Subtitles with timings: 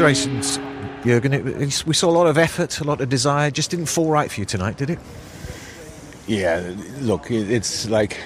[0.00, 0.58] congratulations,
[1.04, 1.34] Jurgen.
[1.34, 3.50] It, it, we saw a lot of effort, a lot of desire.
[3.50, 4.98] Just didn't fall right for you tonight, did it?
[6.26, 8.16] Yeah, look, it, it's like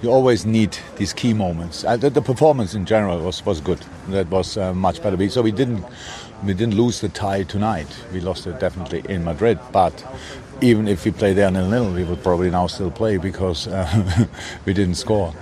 [0.00, 1.84] you always need these key moments.
[1.84, 3.80] Uh, the, the, performance in general was, was good.
[4.10, 5.28] That was uh, much better.
[5.28, 5.84] So we didn't
[6.44, 7.88] we didn't lose the tie tonight.
[8.12, 9.58] We lost it definitely in Madrid.
[9.72, 10.04] But
[10.60, 13.66] even if we play there in nil nil, we would probably now still play because
[13.66, 14.28] uh,
[14.66, 15.34] we didn't score.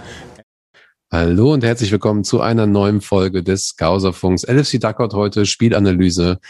[1.13, 4.45] Hallo und herzlich willkommen zu einer neuen Folge des Gauserfunks.
[4.45, 6.41] LFC Duckout heute Spielanalyse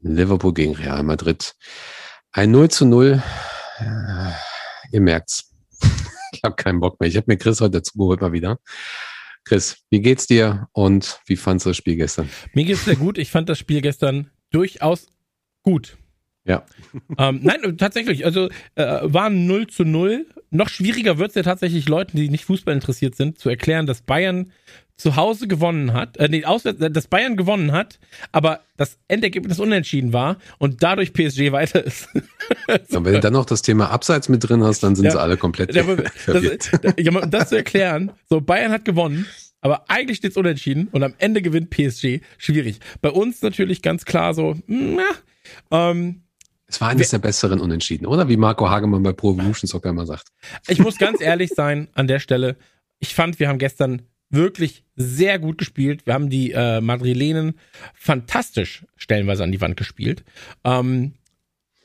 [0.00, 1.54] Liverpool gegen Real Madrid.
[2.32, 3.22] Ein 0 zu 0.
[4.90, 5.54] Ihr merkt's.
[6.32, 7.08] Ich habe keinen Bock mehr.
[7.08, 8.58] Ich habe mir Chris heute dazu geholt mal wieder.
[9.44, 12.28] Chris, wie geht's dir und wie fandst du das Spiel gestern?
[12.54, 13.18] Mir geht's sehr gut.
[13.18, 15.06] Ich fand das Spiel gestern durchaus
[15.62, 15.96] gut.
[16.44, 16.66] Ja.
[17.18, 18.24] Ähm, nein, tatsächlich.
[18.24, 20.26] Also äh, waren 0 zu 0.
[20.50, 24.02] Noch schwieriger wird es ja tatsächlich Leuten, die nicht Fußball interessiert sind, zu erklären, dass
[24.02, 24.52] Bayern
[24.96, 28.00] zu Hause gewonnen hat, äh, nee, auswärts, dass Bayern gewonnen hat,
[28.32, 32.08] aber das Endergebnis unentschieden war und dadurch PSG weiter ist.
[32.90, 35.20] und wenn du dann noch das Thema Abseits mit drin hast, dann sind ja, sie
[35.20, 35.84] alle komplett ja,
[36.26, 39.26] das, ja, um das zu erklären, so Bayern hat gewonnen,
[39.60, 42.20] aber eigentlich steht es unentschieden und am Ende gewinnt PSG.
[42.36, 42.80] Schwierig.
[43.00, 45.02] Bei uns natürlich ganz klar so, na,
[45.70, 46.22] ähm,
[46.68, 48.28] es war eines der besseren Unentschieden, oder?
[48.28, 50.28] Wie Marco Hagemann bei Pro Evolution Soccer immer sagt.
[50.68, 52.56] Ich muss ganz ehrlich sein an der Stelle.
[52.98, 56.04] Ich fand, wir haben gestern wirklich sehr gut gespielt.
[56.04, 57.58] Wir haben die äh, Madrilenen
[57.94, 60.24] fantastisch stellenweise an die Wand gespielt.
[60.64, 61.14] Ähm,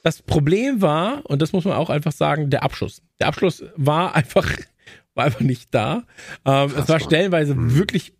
[0.03, 3.01] das Problem war, und das muss man auch einfach sagen, der Abschluss.
[3.21, 4.51] Der Abschluss war einfach,
[5.13, 6.03] war einfach nicht da.
[6.45, 7.75] Ähm, es war stellenweise mhm.
[7.75, 8.13] wirklich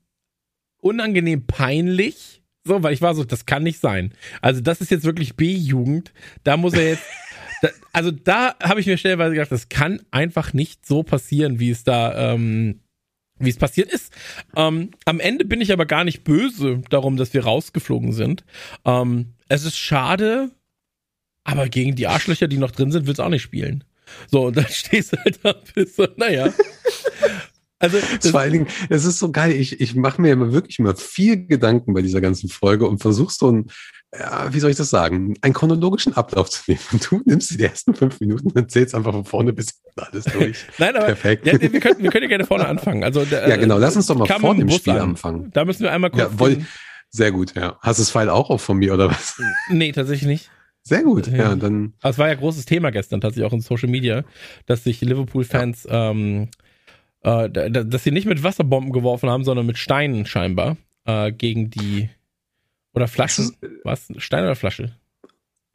[0.77, 2.42] unangenehm peinlich.
[2.66, 4.14] So, weil ich war so, das kann nicht sein.
[4.42, 6.14] Also, das ist jetzt wirklich B-Jugend.
[6.44, 7.03] Da muss er jetzt.
[7.61, 11.72] da, also, da habe ich mir stellenweise gedacht, das kann einfach nicht so passieren, wie
[11.72, 12.80] es da ähm,
[13.39, 14.14] wie es passiert ist.
[14.55, 18.43] Ähm, am Ende bin ich aber gar nicht böse darum, dass wir rausgeflogen sind.
[18.86, 20.52] Ähm, es ist schade,
[21.43, 23.83] aber gegen die Arschlöcher, die noch drin sind, willst du auch nicht spielen.
[24.30, 26.54] So, und dann stehst du halt da und bist so, naja.
[27.83, 27.98] Also,
[28.32, 29.52] Vor allen Dingen, es ist so geil.
[29.52, 33.33] Ich, ich mache mir immer wirklich immer viel Gedanken bei dieser ganzen Folge und versuche
[33.33, 33.66] so ein,
[34.17, 36.80] ja, wie soll ich das sagen, einen chronologischen Ablauf zu nehmen.
[36.94, 40.66] Und du nimmst die ersten fünf Minuten und zählst einfach von vorne bis alles durch.
[40.77, 41.45] Nein, aber Perfekt.
[41.45, 43.04] Ja, wir, können, wir können ja gerne vorne anfangen.
[43.04, 43.77] Also, ja, genau.
[43.77, 45.02] Lass uns doch mal vor dem Spiel an.
[45.02, 45.52] anfangen.
[45.54, 46.32] Da müssen wir einmal kurz.
[46.32, 46.65] Ja, woll,
[47.10, 47.77] sehr gut, ja.
[47.82, 49.42] Hast du das Pfeil auch auf von mir oder was?
[49.70, 50.50] Nee, tatsächlich nicht.
[50.83, 51.94] Sehr gut, ja, ja dann.
[52.02, 54.23] Aber es war ja großes Thema gestern, tatsächlich auch in Social Media,
[54.65, 56.11] dass sich Liverpool-Fans, ja.
[56.11, 56.50] ähm,
[57.23, 62.10] äh, dass sie nicht mit Wasserbomben geworfen haben, sondern mit Steinen scheinbar äh, gegen die
[62.94, 63.56] oder Flaschen?
[63.84, 64.08] Was?
[64.17, 64.95] Stein oder Flasche?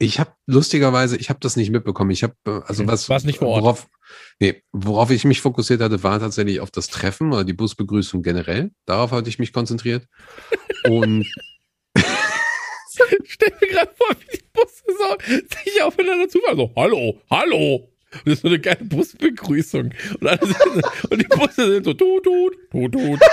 [0.01, 2.11] Ich habe lustigerweise, ich habe das nicht mitbekommen.
[2.11, 2.91] Ich habe äh, also okay.
[2.91, 3.63] was War's nicht vor Ort?
[3.63, 3.87] Worauf,
[4.39, 8.71] nee, worauf ich mich fokussiert hatte, war tatsächlich auf das Treffen oder die Busbegrüßung generell.
[8.85, 10.07] Darauf hatte ich mich konzentriert.
[10.87, 11.25] Und
[13.25, 15.17] stell mir gerade vor, wie die Busse so
[15.63, 16.57] sich aufeinander zufahren.
[16.57, 17.89] So, hallo, hallo.
[18.13, 19.91] Und das ist so eine geile Busbegrüßung.
[20.19, 20.55] Und, alles,
[21.09, 23.19] und die Busse sind so tut, tut, tut, tut.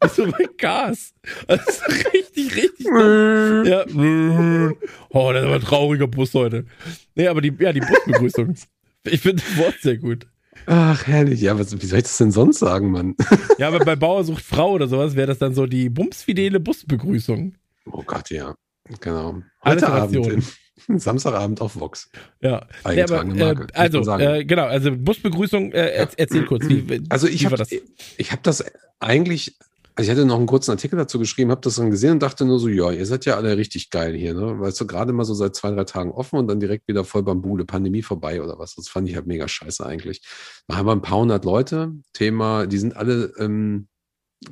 [0.00, 1.12] Das ist so mein Gas.
[1.46, 1.82] Das ist
[2.14, 2.86] richtig, richtig.
[2.86, 3.84] Ja.
[5.10, 6.64] Oh, das ist aber ein trauriger Bus heute.
[7.14, 8.54] Nee, aber die, ja, die Busbegrüßung.
[9.04, 10.26] Ich finde das Wort sehr gut.
[10.66, 11.40] Ach, herrlich.
[11.40, 13.14] Ja, was, wie soll ich das denn sonst sagen, Mann?
[13.58, 17.54] Ja, aber bei Bauer sucht Frau oder sowas wäre das dann so die bumsfidele Busbegrüßung.
[17.86, 18.54] Oh Gott, ja.
[19.00, 19.42] Genau.
[19.64, 20.44] Heute Abend.
[20.88, 22.10] Samstagabend auf Vox.
[22.40, 25.72] Ja, ja aber, äh, also äh, genau, also Busbegrüßung.
[25.72, 26.08] Äh, ja.
[26.16, 27.70] Erzähl kurz, wie, also ich habe das?
[28.16, 28.64] Ich habe das
[29.00, 29.56] eigentlich.
[29.96, 32.44] Also ich hatte noch einen kurzen Artikel dazu geschrieben, habe das dann gesehen und dachte
[32.44, 34.58] nur so, ja, ihr seid ja alle richtig geil hier, ne?
[34.58, 37.22] Weißt du, gerade mal so seit zwei, drei Tagen offen und dann direkt wieder voll
[37.22, 38.74] Bambule, Pandemie vorbei oder was.
[38.74, 40.22] Das fand ich halt mega scheiße eigentlich.
[40.66, 43.86] Da haben wir ein paar hundert Leute, Thema, die sind alle ähm,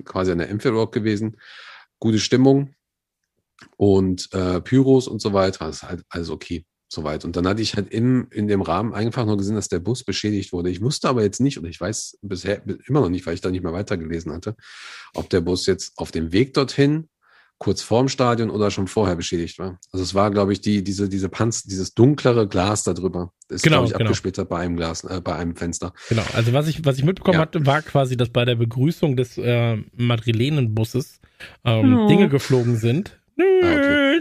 [0.04, 1.36] quasi an der Amphirock gewesen.
[1.98, 2.76] Gute Stimmung,
[3.76, 5.66] und äh, Pyros und so weiter.
[5.66, 6.64] Das ist halt alles okay.
[6.92, 7.24] Soweit.
[7.24, 10.04] Und dann hatte ich halt im, in dem Rahmen einfach nur gesehen, dass der Bus
[10.04, 10.68] beschädigt wurde.
[10.68, 13.50] Ich wusste aber jetzt nicht, und ich weiß bisher immer noch nicht, weil ich da
[13.50, 14.56] nicht mehr weitergelesen hatte,
[15.14, 17.08] ob der Bus jetzt auf dem Weg dorthin,
[17.62, 19.78] kurz vorm Stadion oder schon vorher beschädigt war.
[19.90, 23.32] Also es war, glaube ich, die, diese, diese Panz, dieses dunklere Glas da drüber.
[23.48, 24.04] Ist, genau, glaube ich, genau.
[24.04, 25.94] abgesplittert bei einem Glas, äh, bei einem Fenster.
[26.10, 27.40] Genau, also was ich, was ich mitbekommen ja.
[27.40, 31.20] hatte, war quasi, dass bei der Begrüßung des äh, Madrilenenbusses
[31.64, 32.08] ähm, oh.
[32.08, 34.20] Dinge geflogen sind Ah, okay.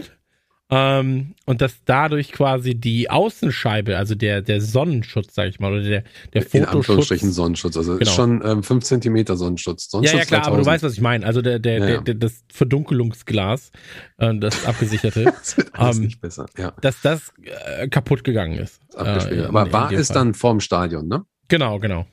[0.74, 5.82] Ähm, und dass dadurch quasi die Außenscheibe, also der, der Sonnenschutz, sag ich mal, oder
[5.82, 6.54] der, der Fotoschutz.
[6.54, 8.10] In Anführungsstrichen Sonnenschutz, also genau.
[8.10, 9.90] schon ähm, 5 Zentimeter Sonnenschutz.
[9.90, 10.14] Sonnenschutz.
[10.14, 10.54] Ja, ja, klar, 2000.
[10.54, 11.26] aber du weißt, was ich meine.
[11.26, 12.00] Also der, der, ja, ja.
[12.00, 13.70] der, das Verdunkelungsglas,
[14.16, 15.24] äh, das abgesicherte.
[15.38, 16.72] das wird alles ähm, nicht besser, ja.
[16.80, 18.80] Dass das äh, kaputt gegangen ist.
[18.96, 21.26] Äh, aber war es dann vorm Stadion, ne?
[21.48, 22.06] Genau, genau.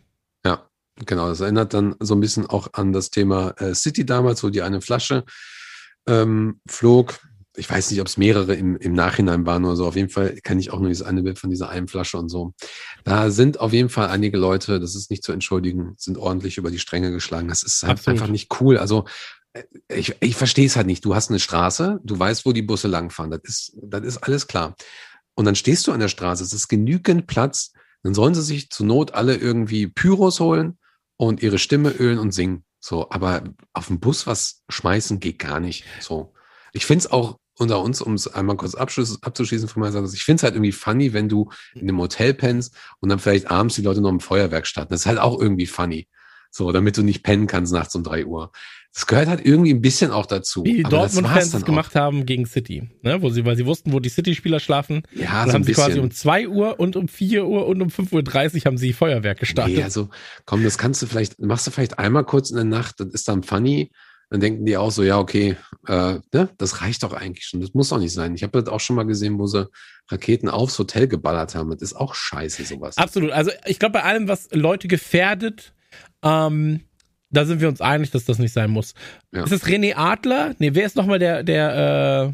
[0.45, 0.67] Ja,
[1.05, 1.29] genau.
[1.29, 4.61] Das erinnert dann so ein bisschen auch an das Thema äh, City damals, wo die
[4.61, 5.23] eine Flasche
[6.07, 7.19] ähm, flog.
[7.55, 9.85] ich weiß nicht, ob es mehrere im, im Nachhinein waren oder so.
[9.87, 12.29] Auf jeden Fall kenne ich auch nur dieses eine Bild von dieser einen Flasche und
[12.29, 12.53] so.
[13.03, 16.71] Da sind auf jeden Fall einige Leute, das ist nicht zu entschuldigen, sind ordentlich über
[16.71, 17.47] die Stränge geschlagen.
[17.47, 18.19] Das ist halt Absolut.
[18.19, 18.77] einfach nicht cool.
[18.77, 19.05] Also
[19.53, 21.03] äh, ich, ich verstehe es halt nicht.
[21.05, 23.31] Du hast eine Straße, du weißt, wo die Busse langfahren.
[23.31, 24.75] Das ist, das ist alles klar.
[25.35, 27.71] Und dann stehst du an der Straße, es ist genügend Platz.
[28.03, 30.77] Dann sollen sie sich zur Not alle irgendwie Pyros holen
[31.17, 32.63] und ihre Stimme ölen und singen.
[32.79, 33.43] So, aber
[33.73, 35.85] auf dem Bus was schmeißen geht gar nicht.
[35.99, 36.33] So.
[36.71, 40.23] Ich finde es auch unter uns, um es einmal kurz abzuschließen von meiner Seite, ich
[40.23, 43.75] finde es halt irgendwie funny, wenn du in einem Hotel pennst und dann vielleicht abends
[43.75, 44.91] die Leute noch im Feuerwerk starten.
[44.91, 46.07] Das ist halt auch irgendwie funny.
[46.51, 48.51] So, damit du nicht pennen kannst nachts um drei Uhr.
[48.93, 50.63] Das gehört halt irgendwie ein bisschen auch dazu.
[50.65, 53.21] Wie Dortmund-Fans es gemacht haben gegen City, ne?
[53.21, 55.03] wo sie, weil sie wussten, wo die City-Spieler schlafen.
[55.05, 55.19] auch.
[55.19, 56.03] Ja, dann so haben sie quasi bisschen.
[56.05, 59.77] um 2 Uhr und um 4 Uhr und um 5.30 Uhr haben sie Feuerwerk gestartet.
[59.77, 60.09] Nee, also
[60.45, 63.27] komm, das kannst du vielleicht, machst du vielleicht einmal kurz in der Nacht, das ist
[63.27, 63.91] dann funny.
[64.31, 65.55] Dann denken die auch so, ja, okay,
[65.87, 67.61] äh, ne, das reicht doch eigentlich schon.
[67.61, 68.35] Das muss doch nicht sein.
[68.35, 69.67] Ich habe das auch schon mal gesehen, wo sie
[70.07, 71.71] Raketen aufs Hotel geballert haben.
[71.71, 72.97] Das ist auch scheiße, sowas.
[72.97, 73.31] Absolut.
[73.31, 75.73] Also ich glaube, bei allem, was Leute gefährdet,
[76.23, 76.81] ähm,
[77.31, 78.93] da sind wir uns einig, dass das nicht sein muss.
[79.31, 79.43] Ja.
[79.43, 80.55] Ist es René Adler?
[80.59, 82.33] Nee, wer ist nochmal der, der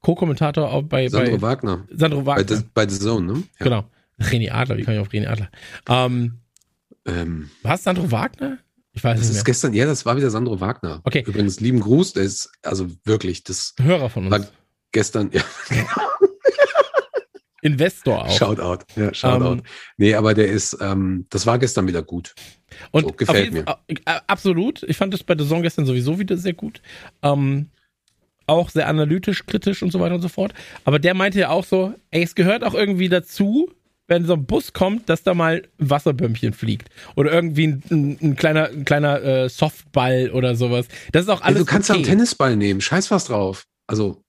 [0.00, 1.86] Co-Kommentator bei, Sandro bei Wagner.
[1.90, 2.62] Sandro Bei, Wagner?
[2.74, 3.42] Bei The Zone, ne?
[3.58, 3.64] Ja.
[3.64, 3.84] Genau.
[4.20, 5.50] René Adler, wie komme ich auf René Adler?
[5.88, 6.38] Ähm,
[7.06, 8.58] Ähm, war es Sandro Wagner?
[8.92, 9.44] Ich weiß das nicht ist mehr.
[9.44, 11.00] gestern, ja, das war wieder Sandro Wagner.
[11.04, 11.24] Okay.
[11.26, 14.30] Übrigens, lieben Gruß, der ist, also wirklich, das Hörer von uns.
[14.32, 14.46] war
[14.92, 15.40] gestern, ja,
[17.62, 18.36] Investor auch.
[18.36, 18.84] Shoutout.
[18.96, 19.52] Ja, Shoutout.
[19.52, 19.62] Ähm,
[19.96, 22.34] nee, aber der ist, ähm, das war gestern wieder gut.
[22.90, 24.82] Und So, gefällt jeden Fall- äh, absolut.
[24.84, 26.82] Ich fand das bei The Song gestern sowieso wieder sehr gut.
[27.22, 27.70] Ähm,
[28.46, 30.52] auch sehr analytisch, kritisch und so weiter und so fort.
[30.84, 33.70] Aber der meinte ja auch so, ey, es gehört auch irgendwie dazu,
[34.08, 36.88] wenn so ein Bus kommt, dass da mal ein Wasserbömmchen fliegt.
[37.14, 40.88] Oder irgendwie ein, ein, ein kleiner, ein kleiner äh, Softball oder sowas.
[41.12, 42.02] Das ist auch Ja, alles du kannst ja okay.
[42.04, 43.66] einen Tennisball nehmen, scheiß was drauf.
[43.86, 44.21] Also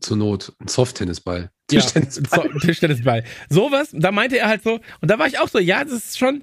[0.00, 1.50] zur Not, ein Soft-Tennisball.
[1.70, 2.50] Ja, Tischtennisball.
[2.52, 3.24] so, Tischtennisball.
[3.50, 6.18] Sowas, da meinte er halt so, und da war ich auch so, ja, das ist
[6.18, 6.42] schon,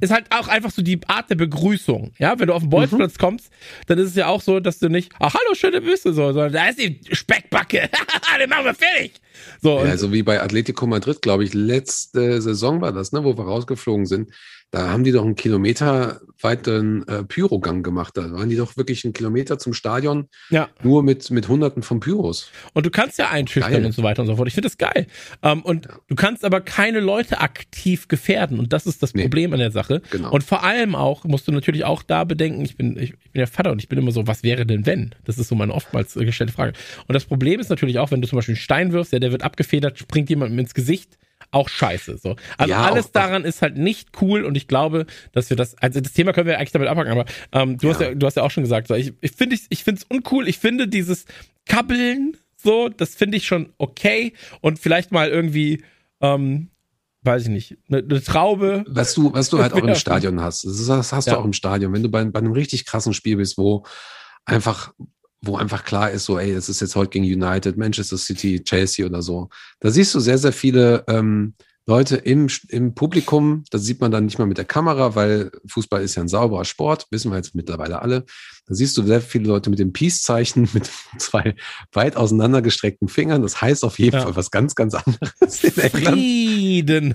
[0.00, 2.12] ist halt auch einfach so die Art der Begrüßung.
[2.18, 3.18] Ja, wenn du auf den Bolzplatz Mhm.
[3.18, 3.50] kommst,
[3.86, 6.52] dann ist es ja auch so, dass du nicht, ach, hallo, schöne Büste, so, sondern
[6.52, 7.90] da ist die Speckbacke,
[8.40, 9.20] den machen wir fertig.
[9.60, 13.36] So, Ja, so wie bei Atletico Madrid, glaube ich, letzte Saison war das, ne, wo
[13.36, 14.30] wir rausgeflogen sind.
[14.70, 18.16] Da haben die doch einen Kilometer weiten äh, Pyrogang gemacht.
[18.16, 20.68] Da waren die doch wirklich einen Kilometer zum Stadion, ja.
[20.82, 22.50] nur mit, mit Hunderten von Pyros.
[22.74, 23.86] Und du kannst ja einschüchtern Geil.
[23.86, 24.46] und so weiter und so fort.
[24.46, 25.06] Ich finde das geil.
[25.42, 28.58] Ähm, und du kannst aber keine Leute aktiv gefährden.
[28.58, 29.22] Und das ist das Nee.
[29.22, 30.02] Problem an der Sache.
[30.10, 30.30] Genau.
[30.30, 33.40] Und vor allem auch, musst du natürlich auch da bedenken, ich bin, ich, ich bin
[33.40, 35.14] ja Vater und ich bin immer so, was wäre denn wenn?
[35.24, 36.74] Das ist so meine oftmals äh, gestellte Frage.
[37.06, 39.32] Und das Problem ist natürlich auch, wenn du zum Beispiel einen Stein wirfst, ja, der
[39.32, 41.16] wird abgefedert, springt jemandem ins Gesicht.
[41.50, 42.18] Auch scheiße.
[42.18, 42.36] So.
[42.58, 45.76] Also Ja, alles auch- daran ist halt nicht cool und ich glaube, dass wir das,
[45.78, 48.08] also das Thema können wir eigentlich damit abhaken, aber ähm, du, hast Ja.
[48.08, 50.06] ja, du hast ja auch schon gesagt, so, ich, ich finde ich, ich finde es
[50.14, 51.24] uncool, ich finde dieses
[51.66, 55.82] Kabbeln, so, das finde ich schon okay und vielleicht mal irgendwie,
[56.20, 56.68] ähm,
[57.22, 58.84] weiß ich nicht, eine, eine Traube.
[58.88, 59.94] Was du, was du halt auch im Ja.
[59.94, 60.64] Stadion hast.
[60.64, 61.34] Das, ist, das hast Ja.
[61.34, 61.92] du auch im Stadion.
[61.92, 63.84] Wenn du bei, bei einem richtig krassen Spiel bist, wo
[64.44, 64.92] einfach,
[65.40, 69.06] wo einfach klar ist, so, ey, es ist jetzt heute gegen United, Manchester City, Chelsea
[69.06, 69.48] oder so.
[69.80, 71.54] Da siehst du sehr, sehr viele ähm,
[71.88, 73.64] Leute im, im Publikum.
[73.70, 76.66] Das sieht man dann nicht mal mit der Kamera, weil Fußball ist ja ein sauberer
[76.66, 78.26] Sport, wissen wir jetzt mittlerweile alle.
[78.66, 81.54] Da siehst du sehr viele Leute mit dem Peace-Zeichen, mit zwei
[81.92, 83.40] weit auseinandergestreckten Fingern.
[83.40, 84.22] Das heißt auf jeden Ja.
[84.24, 86.18] Fall was ganz, ganz anderes in England.
[86.18, 87.14] Frieden.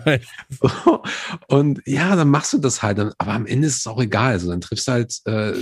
[0.50, 1.03] So.
[1.50, 2.98] Und ja, dann machst du das halt.
[2.98, 4.32] Dann, aber am Ende ist es auch egal.
[4.32, 5.53] Also dann triffst du halt äh,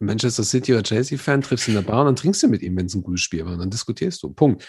[0.00, 2.86] Manchester City oder Chelsea-Fan, triffst in der Bar und dann trinkst du mit ihm, wenn
[2.86, 3.52] es ein gutes Spiel war.
[3.52, 4.30] Und dann diskutierst du.
[4.30, 4.66] Punkt.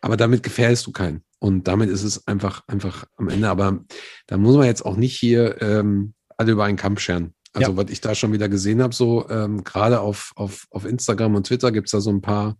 [0.00, 1.22] Aber damit gefährdest du keinen.
[1.38, 3.48] Und damit ist es einfach, einfach am Ende.
[3.48, 3.84] Aber
[4.26, 7.34] da muss man jetzt auch nicht hier ähm, alle über einen Kampf scheren.
[7.54, 7.76] Also, Ja.
[7.76, 11.46] was ich da schon wieder gesehen habe, so ähm, gerade auf, auf, auf Instagram und
[11.46, 12.58] Twitter gibt es da so ein paar,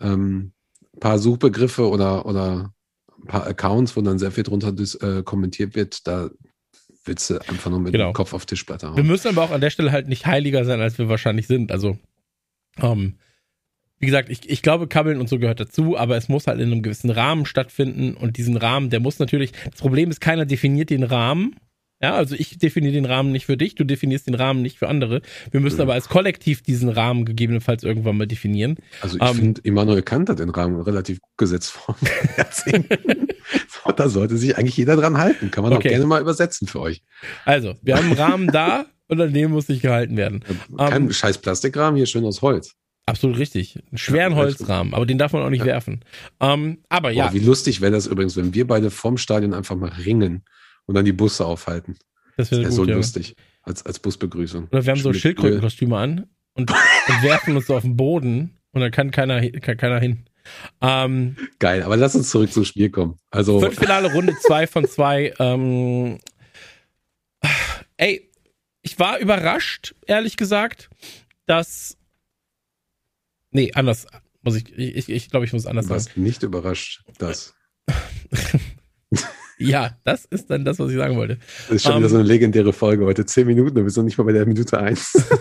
[0.00, 0.52] ähm,
[1.00, 2.72] paar Suchbegriffe oder, oder
[3.20, 6.06] ein paar Accounts, wo dann sehr viel drunter äh, kommentiert wird.
[6.06, 6.30] Da
[7.06, 8.10] willst du einfach nur mit Genau.
[8.10, 9.06] dem Kopf auf Tischplatte Wir hauen.
[9.06, 11.72] müssen aber auch an der Stelle halt nicht heiliger sein, als wir wahrscheinlich sind.
[11.72, 11.98] Also,
[12.80, 13.14] ähm,
[13.98, 16.70] wie gesagt, ich, ich glaube, Kabbeln und so gehört dazu, aber es muss halt in
[16.70, 20.90] einem gewissen Rahmen stattfinden und diesen Rahmen, der muss natürlich, das Problem ist, keiner definiert
[20.90, 21.56] den Rahmen.
[22.02, 24.88] Ja, also ich definiere den Rahmen nicht für dich, du definierst den Rahmen nicht für
[24.88, 25.22] andere.
[25.50, 25.82] Wir müssen Mhm.
[25.82, 28.76] aber als Kollektiv diesen Rahmen gegebenenfalls irgendwann mal definieren.
[29.00, 31.96] Also ich ähm, finde, Immanuel Kant hat den Rahmen relativ gut gesetzt vor
[32.36, 33.28] Jahrzehnten.
[33.68, 35.50] so, da sollte sich eigentlich jeder dran halten.
[35.50, 35.88] Kann man Okay.
[35.88, 37.02] auch gerne mal übersetzen für euch.
[37.46, 40.44] Also, wir haben einen Rahmen da und an dem muss sich gehalten werden.
[40.76, 42.74] Kein Ähm, scheiß Plastikrahmen, hier schön aus Holz.
[43.06, 43.78] Absolut richtig.
[43.88, 44.38] Einen schweren Ja.
[44.38, 46.00] Holzrahmen, aber den darf man auch nicht werfen.
[46.40, 49.76] Ähm, aber ja, Boah, wie lustig wäre das übrigens, wenn wir beide vorm Stadion einfach
[49.76, 50.42] mal ringen
[50.86, 51.96] und dann die Busse aufhalten.
[52.36, 52.72] das wäre gut.
[52.72, 52.96] so ja.
[52.96, 53.36] lustig.
[53.62, 54.68] Als, als Busbegrüßung.
[54.70, 57.96] Oder wir haben so Schön mit Schildkrötenkostüme an und, und werfen uns so auf den
[57.96, 60.26] Boden und dann kann keiner, kann keiner hin.
[60.80, 63.18] Ähm, Geil, aber lass uns zurück zum Spiel kommen.
[63.30, 65.34] Also, Viertelfinale Runde 2 von 2.
[65.38, 66.18] Ähm,
[67.96, 68.30] ey,
[68.82, 70.88] ich war überrascht, ehrlich gesagt,
[71.46, 71.96] dass.
[73.50, 74.06] Nee, anders.
[74.42, 76.22] Muss ich, ich, ich, glaube, ich muss anders was sagen.
[76.22, 77.54] nicht überrascht, das
[79.58, 81.38] Ja, das ist dann das, was ich sagen wollte.
[81.70, 83.24] ist schon Ähm, wieder so eine legendäre Folge heute.
[83.24, 85.12] Zehn Minuten, und wir sind noch nicht mal bei der Minute eins.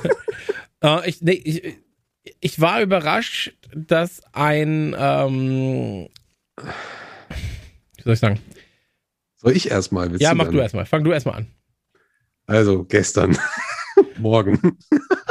[0.84, 1.78] Äh, ich, nee, ich,
[2.42, 4.94] ich war überrascht, dass ein.
[5.00, 6.10] Ähm,
[7.96, 8.40] wie soll ich sagen?
[9.38, 10.14] Soll ich erstmal?
[10.22, 10.54] Ja, mach dann?
[10.54, 10.86] du erstmal.
[10.86, 11.48] Fang du erstmal an.
[12.46, 13.38] Also, gestern.
[14.18, 14.78] Morgen.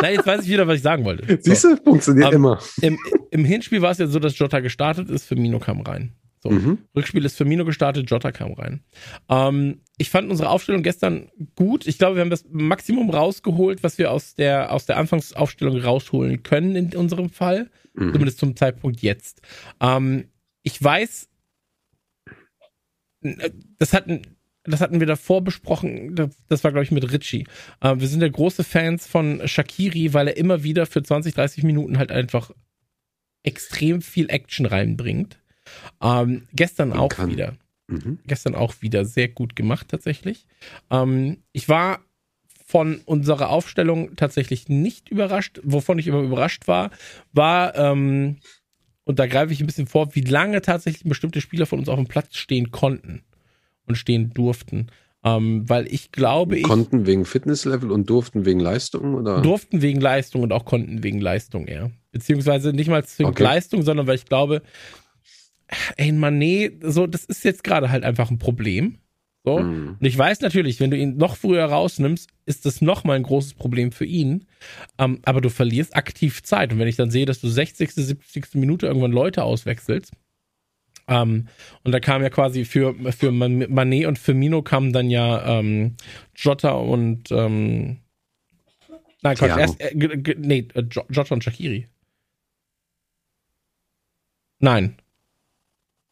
[0.00, 1.26] Nein, jetzt weiß ich wieder, was ich sagen wollte.
[1.36, 1.38] So.
[1.42, 2.58] Siehst du, funktioniert Ähm, immer.
[2.80, 2.98] Im,
[3.30, 6.14] Im Hinspiel war es ja so, dass Jota gestartet ist, Firmino kam rein.
[6.44, 6.50] So.
[6.50, 6.78] Mhm.
[6.94, 8.84] Rückspiel ist Firmino gestartet, Jota kam rein.
[9.30, 11.86] Ähm, ich fand unsere Aufstellung gestern gut.
[11.86, 16.42] Ich glaube, wir haben das Maximum rausgeholt, was wir aus der, aus der Anfangsaufstellung rausholen
[16.42, 17.70] können in unserem Fall.
[17.94, 18.12] Mhm.
[18.12, 19.40] Zumindest zum Zeitpunkt jetzt.
[19.80, 20.26] Ähm,
[20.62, 21.30] ich weiß,
[23.78, 24.20] das hatten,
[24.64, 27.46] das hatten wir davor besprochen, das, das war, glaube ich, mit Richie.
[27.80, 31.64] Äh, wir sind ja große Fans von Shakiri, weil er immer wieder für 20, 30
[31.64, 32.50] Minuten halt einfach
[33.44, 35.38] extrem viel Action reinbringt.
[36.02, 37.30] Ähm, gestern Und auch kann.
[37.30, 37.54] wieder.
[37.86, 38.18] Mhm.
[38.26, 40.46] Gestern auch wieder sehr gut gemacht, tatsächlich.
[40.90, 42.00] Ähm, ich war
[42.66, 45.60] von unserer Aufstellung tatsächlich nicht überrascht.
[45.62, 46.90] Wovon ich immer überrascht war,
[47.32, 48.38] war, ähm,
[49.04, 51.96] und da greife ich ein bisschen vor, wie lange tatsächlich bestimmte Spieler von uns auf
[51.96, 53.22] dem Platz stehen konnten
[53.86, 54.86] und stehen durften.
[55.22, 59.40] Ähm, weil ich glaube, ich Konnten wegen Fitnesslevel und durften wegen Leistung oder?
[59.40, 61.90] durften wegen Leistung und auch konnten wegen Leistung eher.
[62.12, 63.42] Beziehungsweise nicht mal wegen Okay.
[63.42, 64.62] Leistung, sondern weil ich glaube,
[65.96, 68.98] ey, Mané, so, das ist jetzt gerade halt einfach ein Problem.
[69.44, 69.58] So.
[69.58, 69.96] Mhm.
[70.00, 73.54] Und ich weiß natürlich, wenn du ihn noch früher rausnimmst, ist das nochmal ein großes
[73.54, 74.46] Problem für ihn.
[74.98, 76.72] Ähm, aber du verlierst aktiv Zeit.
[76.72, 78.54] Und wenn ich dann sehe, dass du 60., 70.
[78.54, 80.12] Minute irgendwann Leute auswechselst,
[81.06, 81.48] ähm,
[81.82, 85.96] und da kam ja quasi für, für Man- Mané und Firmino kamen dann ja ähm,
[86.34, 87.98] Jota und ähm,
[89.20, 89.94] Nein, Quatsch, erst, äh,
[90.38, 91.88] nee, äh, Jo- Jota und Shakiri.
[94.60, 94.96] Nein.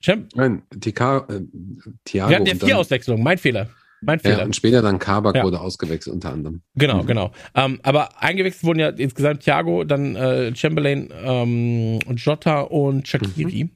[0.02, 1.40] Champ Nein, Tika, äh,
[2.04, 2.30] Thiago.
[2.30, 3.68] wir hatten ja vier dann- Auswechslungen, mein Fehler.
[4.04, 4.38] Mein Fehler.
[4.40, 5.44] Ja, und später dann Kabak Ja.
[5.44, 6.61] wurde ausgewechselt unter anderem.
[6.75, 7.06] Genau, Mhm.
[7.06, 7.30] genau.
[7.54, 13.71] Ähm, aber eingewechselt wurden ja insgesamt Thiago, dann äh, Chamberlain, ähm, Jota und Shakiri.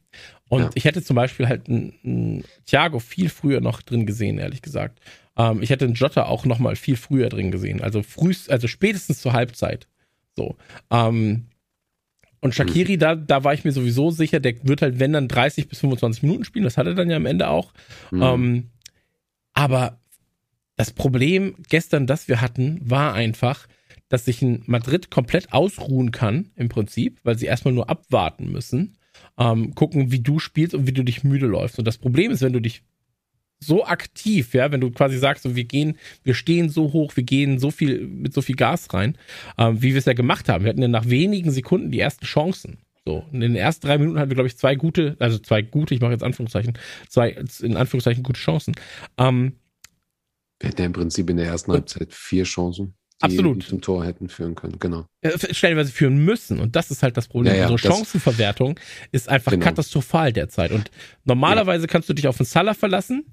[0.48, 0.70] Und Ja.
[0.74, 4.98] ich hätte zum Beispiel halt einen Thiago viel früher noch drin gesehen, ehrlich gesagt.
[5.36, 7.80] Ähm, ich hätte einen Jota auch noch mal viel früher drin gesehen.
[7.80, 9.86] Also frühst, also spätestens zur Halbzeit.
[10.36, 10.56] So.
[10.90, 11.46] Ähm,
[12.40, 15.68] und Shakiri, da, da war ich mir sowieso sicher, der wird halt, wenn dann 30
[15.68, 16.64] bis 25 Minuten spielen.
[16.64, 17.72] Das hat er dann ja am Ende auch.
[18.10, 18.22] Mhm.
[18.22, 18.70] Ähm,
[19.54, 19.98] aber
[20.76, 23.66] das Problem gestern, das wir hatten, war einfach,
[24.08, 28.98] dass sich ein Madrid komplett ausruhen kann, im Prinzip, weil sie erstmal nur abwarten müssen,
[29.38, 31.78] ähm, gucken, wie du spielst und wie du dich müde läufst.
[31.78, 32.82] Und das Problem ist, wenn du dich
[33.58, 37.24] so aktiv, ja, wenn du quasi sagst, so, wir gehen, wir stehen so hoch, wir
[37.24, 39.16] gehen so viel, mit so viel Gas rein,
[39.58, 40.64] ähm, wie wir es ja gemacht haben.
[40.64, 42.78] Wir hatten ja nach wenigen Sekunden die ersten Chancen.
[43.04, 45.94] So, in den ersten drei Minuten hatten wir, glaube ich, zwei gute, also zwei gute,
[45.94, 46.76] ich mache jetzt Anführungszeichen,
[47.08, 47.30] zwei,
[47.62, 48.74] in Anführungszeichen gute Chancen.
[49.16, 49.52] Ähm,
[50.60, 53.62] Wir hatten ja im Prinzip in der ersten Halbzeit vier Chancen, die Absolut.
[53.62, 54.78] zum Tor hätten führen können.
[54.80, 55.06] Genau.
[55.52, 56.58] stellenweise führen müssen.
[56.58, 57.54] Und das ist halt das Problem.
[57.54, 58.78] Ja, ja, Unsere Chancenverwertung
[59.12, 59.64] ist einfach Genau.
[59.64, 60.72] katastrophal derzeit.
[60.72, 60.90] Und
[61.24, 63.24] normalerweise kannst du dich auf den Salah verlassen,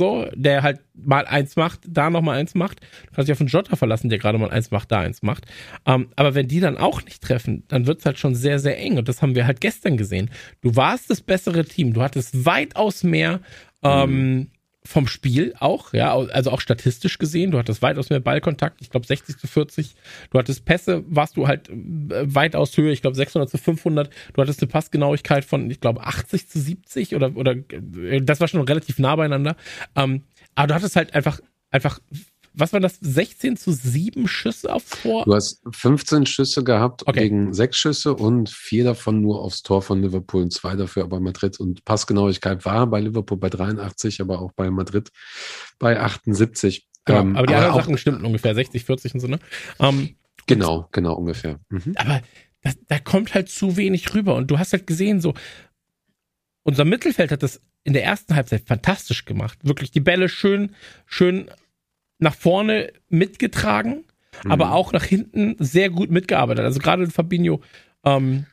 [0.00, 2.80] so, der halt mal eins macht, da noch mal eins macht.
[2.80, 5.44] Du kannst dich auf den Jota verlassen, der gerade mal eins macht, da eins macht.
[5.84, 8.96] Ähm, aber wenn die dann auch nicht treffen, dann wird's halt schon sehr, sehr eng.
[8.96, 10.30] Und das haben wir halt gestern gesehen.
[10.62, 11.92] Du warst das bessere Team.
[11.92, 13.40] Du hattest weitaus mehr
[13.82, 14.48] ähm,
[14.90, 17.52] vom Spiel auch, ja, also auch statistisch gesehen.
[17.52, 19.94] Du hattest weitaus mehr Ballkontakt, ich glaube 60 zu 40.
[20.30, 21.74] Du hattest Pässe, warst du halt äh,
[22.34, 24.10] weitaus höher, ich glaube 600 zu 500.
[24.32, 28.48] Du hattest eine Passgenauigkeit von, ich glaube 80 zu 70 oder, oder äh, das war
[28.48, 29.54] schon relativ nah beieinander.
[29.94, 30.24] Ähm,
[30.56, 31.38] aber du hattest halt einfach,
[31.70, 32.00] einfach,
[32.52, 35.24] was war das, 16 zu 7 Schüsse aufs Tor?
[35.24, 37.20] Du hast 15 Schüsse gehabt Okay.
[37.20, 41.20] gegen sechs Schüsse und vier davon nur aufs Tor von Liverpool und zwei dafür bei
[41.20, 41.58] Madrid.
[41.60, 45.10] Und Passgenauigkeit war bei Liverpool bei 83, aber auch bei Madrid
[45.78, 46.88] bei 78.
[47.04, 49.38] Genau, Ähm, aber die anderen auch- Sachen stimmten ungefähr 60, 40 und so, ne?
[49.78, 50.16] Ähm,
[50.46, 51.60] Genau, genau ungefähr.
[51.68, 51.92] Mhm.
[51.96, 52.20] aber
[52.62, 54.34] das, da kommt halt zu wenig rüber.
[54.34, 55.34] Und du hast halt gesehen, so,
[56.62, 59.58] unser Mittelfeld hat das in der ersten Halbzeit fantastisch gemacht.
[59.62, 60.74] Wirklich die Bälle schön,
[61.06, 61.50] schön
[62.20, 64.04] nach vorne mitgetragen,
[64.48, 64.72] aber Mhm.
[64.72, 66.64] auch nach hinten sehr gut mitgearbeitet.
[66.64, 67.60] Also gerade Fabinho,
[68.04, 68.46] ähm,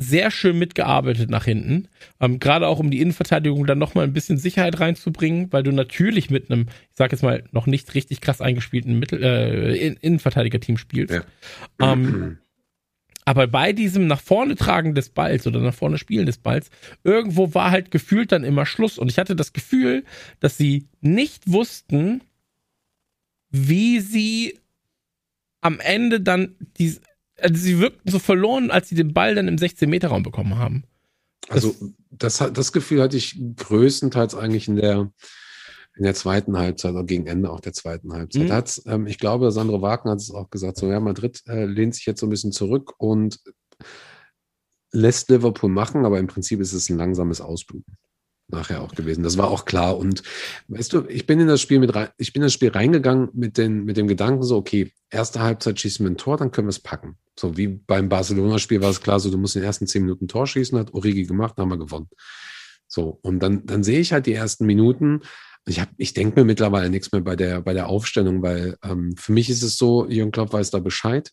[0.00, 1.88] sehr schön mitgearbeitet nach hinten.
[2.20, 6.30] Ähm, gerade auch um die Innenverteidigung dann nochmal ein bisschen Sicherheit reinzubringen, weil du natürlich
[6.30, 10.76] mit einem, ich sag jetzt mal, noch nicht richtig krass eingespielten Mittel, äh, In- Innenverteidiger-Team
[10.78, 11.14] spielst.
[11.14, 11.92] Ja.
[11.92, 12.38] Ähm,
[13.24, 16.70] Aber bei diesem nach vorne tragen des Balls oder nach vorne spielen des Balls,
[17.04, 18.96] irgendwo war halt gefühlt dann immer Schluss.
[18.96, 20.04] Und ich hatte das Gefühl,
[20.40, 22.22] dass sie nicht wussten,
[23.50, 24.58] wie sie
[25.60, 26.98] am Ende dann die,
[27.38, 30.84] also sie wirkten so verloren, als sie den Ball dann im 16-Meter-Raum bekommen haben.
[31.48, 31.74] Also
[32.10, 35.10] das, das Gefühl hatte ich größtenteils eigentlich in der,
[35.96, 38.44] in der zweiten Halbzeit oder gegen Ende auch der zweiten Halbzeit.
[38.44, 38.52] Mhm.
[38.52, 41.94] Hat's, ähm, ich glaube, Sandro Wagner hat es auch gesagt, so ja, Madrid äh, lehnt
[41.94, 43.40] sich jetzt so ein bisschen zurück und
[44.92, 47.96] lässt Liverpool machen, aber im Prinzip ist es ein langsames Ausbluten
[48.48, 49.22] nachher auch gewesen.
[49.22, 49.98] Das war auch klar.
[49.98, 50.22] Und
[50.68, 53.28] weißt du, ich bin in das Spiel mit rein, ich bin in das Spiel reingegangen
[53.34, 56.66] mit, den, mit dem Gedanken so, okay, erste Halbzeit schießen wir ein Tor, dann können
[56.66, 57.16] wir es packen.
[57.38, 60.24] So wie beim Barcelona-Spiel war es klar, so du musst in den ersten zehn Minuten
[60.24, 62.08] ein Tor schießen, hat Origi gemacht, dann haben wir gewonnen.
[62.86, 65.20] So, und dann, dann sehe ich halt die ersten Minuten.
[65.66, 69.32] Ich, ich denke mir mittlerweile nichts mehr bei der, bei der Aufstellung, weil ähm, für
[69.32, 71.30] mich ist es so, Jürgen Klopp weiß da Bescheid.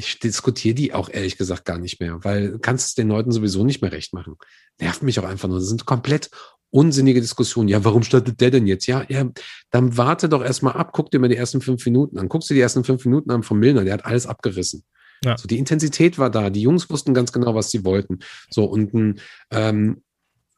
[0.00, 3.32] Ich diskutiere die auch ehrlich gesagt gar nicht mehr, weil du kannst es den Leuten
[3.32, 4.36] sowieso nicht mehr recht machen.
[4.78, 5.58] Nervt mich auch einfach nur.
[5.58, 6.30] Das sind komplett
[6.70, 7.68] unsinnige Diskussionen.
[7.68, 8.86] Ja, warum startet der denn jetzt?
[8.86, 9.28] Ja, ja,
[9.70, 12.28] dann warte doch erstmal ab, guck dir mal die ersten fünf Minuten an.
[12.28, 14.84] Guckst du die ersten fünf Minuten an von Milner, der hat alles abgerissen.
[15.24, 15.36] Ja.
[15.36, 18.20] So, die Intensität war da, die Jungs wussten ganz genau, was sie wollten.
[18.50, 20.02] So, und ähm,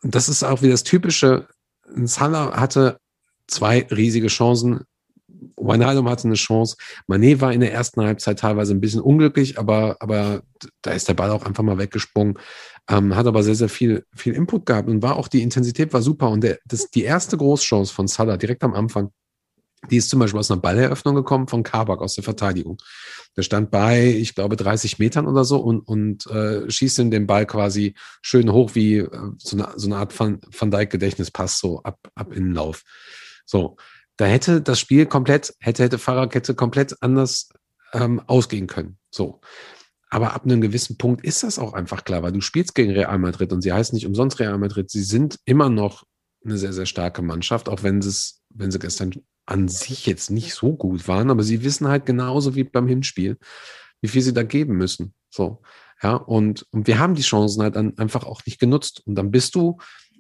[0.03, 1.49] das ist auch wie das typische,
[1.97, 2.99] ein Salah hatte
[3.47, 4.85] zwei riesige Chancen.
[5.57, 6.77] Wijnaldum hatte eine Chance.
[7.09, 10.43] Mané war in der ersten Halbzeit teilweise ein bisschen unglücklich, aber, aber
[10.83, 12.39] da ist der Ball auch einfach mal weggesprungen.
[12.89, 16.03] Ähm, hat aber sehr, sehr viel, viel Input gehabt und war auch die Intensität war
[16.03, 16.31] super.
[16.31, 19.11] Und der, das, die erste Großchance von Salah direkt am Anfang,
[19.91, 22.79] die ist zum Beispiel aus einer Balleröffnung gekommen von Kabak aus der Verteidigung.
[23.37, 27.27] Der stand bei, ich glaube, 30 Metern oder so und, und äh, schießt ihm den
[27.27, 29.09] Ball quasi schön hoch wie äh,
[29.39, 32.83] so, eine, so eine Art Van, Van Dijk-Gedächtnispass, so ab, ab in den Lauf.
[33.47, 33.77] So,
[34.21, 37.49] da hätte das Spiel komplett, hätte, hätte Fahrradkette komplett anders
[37.95, 38.99] ähm, ausgehen können.
[39.11, 39.41] So.
[40.11, 43.19] Aber ab einem gewissen Punkt ist das auch einfach klar, weil du spielst gegen Real
[43.19, 44.91] Madrid und sie heißen nicht umsonst Real Madrid.
[44.91, 46.05] Sie sind immer noch
[46.45, 49.13] eine sehr, sehr starke Mannschaft, auch wenn sie es, wenn sie gestern
[49.47, 53.39] an sich jetzt nicht so gut waren, aber sie wissen halt genauso wie beim Hinspiel,
[54.03, 55.15] wie viel sie da geben müssen.
[55.31, 55.63] So,
[56.03, 59.03] ja, und, und wir haben die Chancen halt dann einfach auch nicht genutzt.
[59.07, 59.79] Und dann bist du,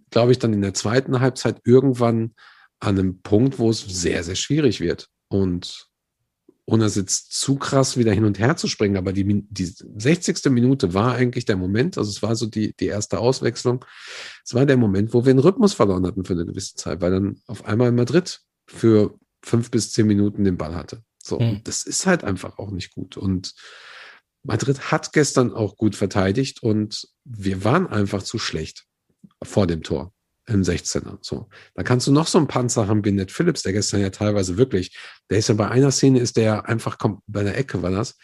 [0.09, 2.35] glaube ich, dann in der zweiten Halbzeit irgendwann
[2.81, 5.09] an einem Punkt, wo es sehr, sehr schwierig wird.
[5.29, 5.87] Und
[6.66, 10.51] ohne es jetzt zu krass wieder hin und her zu springen, aber die, die 60.
[10.53, 13.85] Minute war eigentlich der Moment, also es war so die, die erste Auswechslung,
[14.45, 17.11] es war der Moment, wo wir den Rhythmus verloren hatten für eine gewisse Zeit, weil
[17.11, 21.03] dann auf einmal Madrid für fünf bis zehn Minuten den Ball hatte.
[21.23, 21.61] So, Mhm.
[21.64, 23.16] das ist halt einfach auch nicht gut.
[23.16, 23.55] Und
[24.45, 28.87] Madrid hat gestern auch gut verteidigt und wir waren einfach zu schlecht
[29.43, 30.12] vor dem Tor
[30.51, 31.19] im 16er.
[31.21, 34.11] So, da kannst du noch so einen Panzer haben wie Ned Phillips, der gestern ja
[34.11, 34.97] teilweise wirklich,
[35.31, 38.17] der ist ja bei einer Szene ist der einfach kommt bei der Ecke war das,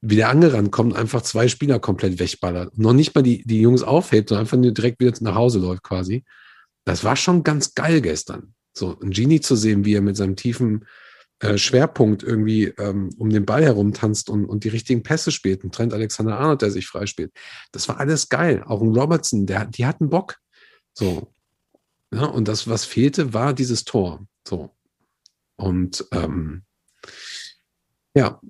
[0.00, 2.76] wie der angerannt kommt, einfach zwei Spieler komplett wegballert.
[2.78, 5.82] Noch nicht mal die, die Jungs aufhebt, sondern einfach nur direkt wieder nach Hause läuft
[5.82, 6.24] quasi.
[6.84, 8.54] Das war schon ganz geil gestern.
[8.72, 10.84] So, ein Genie zu sehen, wie er mit seinem tiefen
[11.40, 15.64] äh, Schwerpunkt irgendwie ähm, um den Ball herumtanzt und, und die richtigen Pässe spielt.
[15.64, 17.32] Und Trent Alexander Arnold, der sich freispielt.
[17.72, 18.62] Das war alles geil.
[18.64, 20.36] Auch ein Robertson, der, die hatten Bock.
[20.94, 21.32] So.
[22.12, 24.26] Ja, und das, was fehlte, war dieses Tor.
[24.46, 24.70] So.
[25.56, 26.64] Und ähm,
[28.14, 28.40] ja,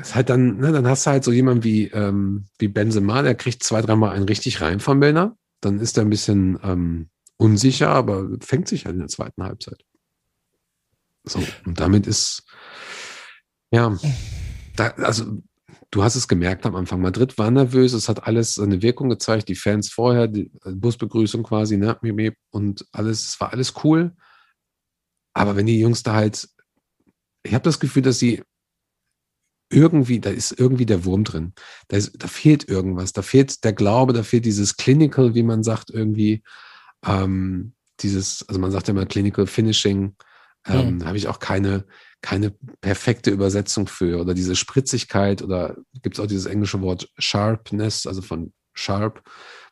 [0.00, 3.34] ist halt dann, ne, dann hast du halt so jemanden wie, ähm, wie Benzema, der
[3.34, 5.36] kriegt zwei, dreimal einen richtig rein von Milner.
[5.60, 9.84] Dann ist er ein bisschen ähm, unsicher, aber fängt sich halt in der zweiten Halbzeit.
[11.24, 12.44] So, und damit ist,
[13.70, 13.96] ja,
[14.76, 15.42] da, also
[15.94, 17.00] du hast es gemerkt am Anfang.
[17.00, 21.76] Madrid war nervös, es hat alles seine Wirkung gezeigt, die Fans vorher, die Busbegrüßung quasi,
[21.76, 21.96] ne,
[22.50, 24.12] und alles, es war alles cool.
[25.34, 26.48] Aber wenn die Jungs da halt,
[27.44, 28.42] ich habe das Gefühl, dass sie
[29.70, 31.52] irgendwie, da ist irgendwie der Wurm drin.
[31.88, 35.62] Da, ist, da fehlt irgendwas, da fehlt der Glaube, da fehlt dieses Clinical, wie man
[35.62, 36.42] sagt, irgendwie,
[37.06, 40.16] ähm, dieses, also man sagt ja immer Clinical Finishing,
[40.66, 41.04] ähm, Mhm.
[41.04, 41.84] habe ich auch keine,
[42.22, 44.20] keine perfekte Übersetzung für.
[44.20, 49.22] Oder diese Spritzigkeit oder gibt es auch dieses englische Wort Sharpness, also von Sharp,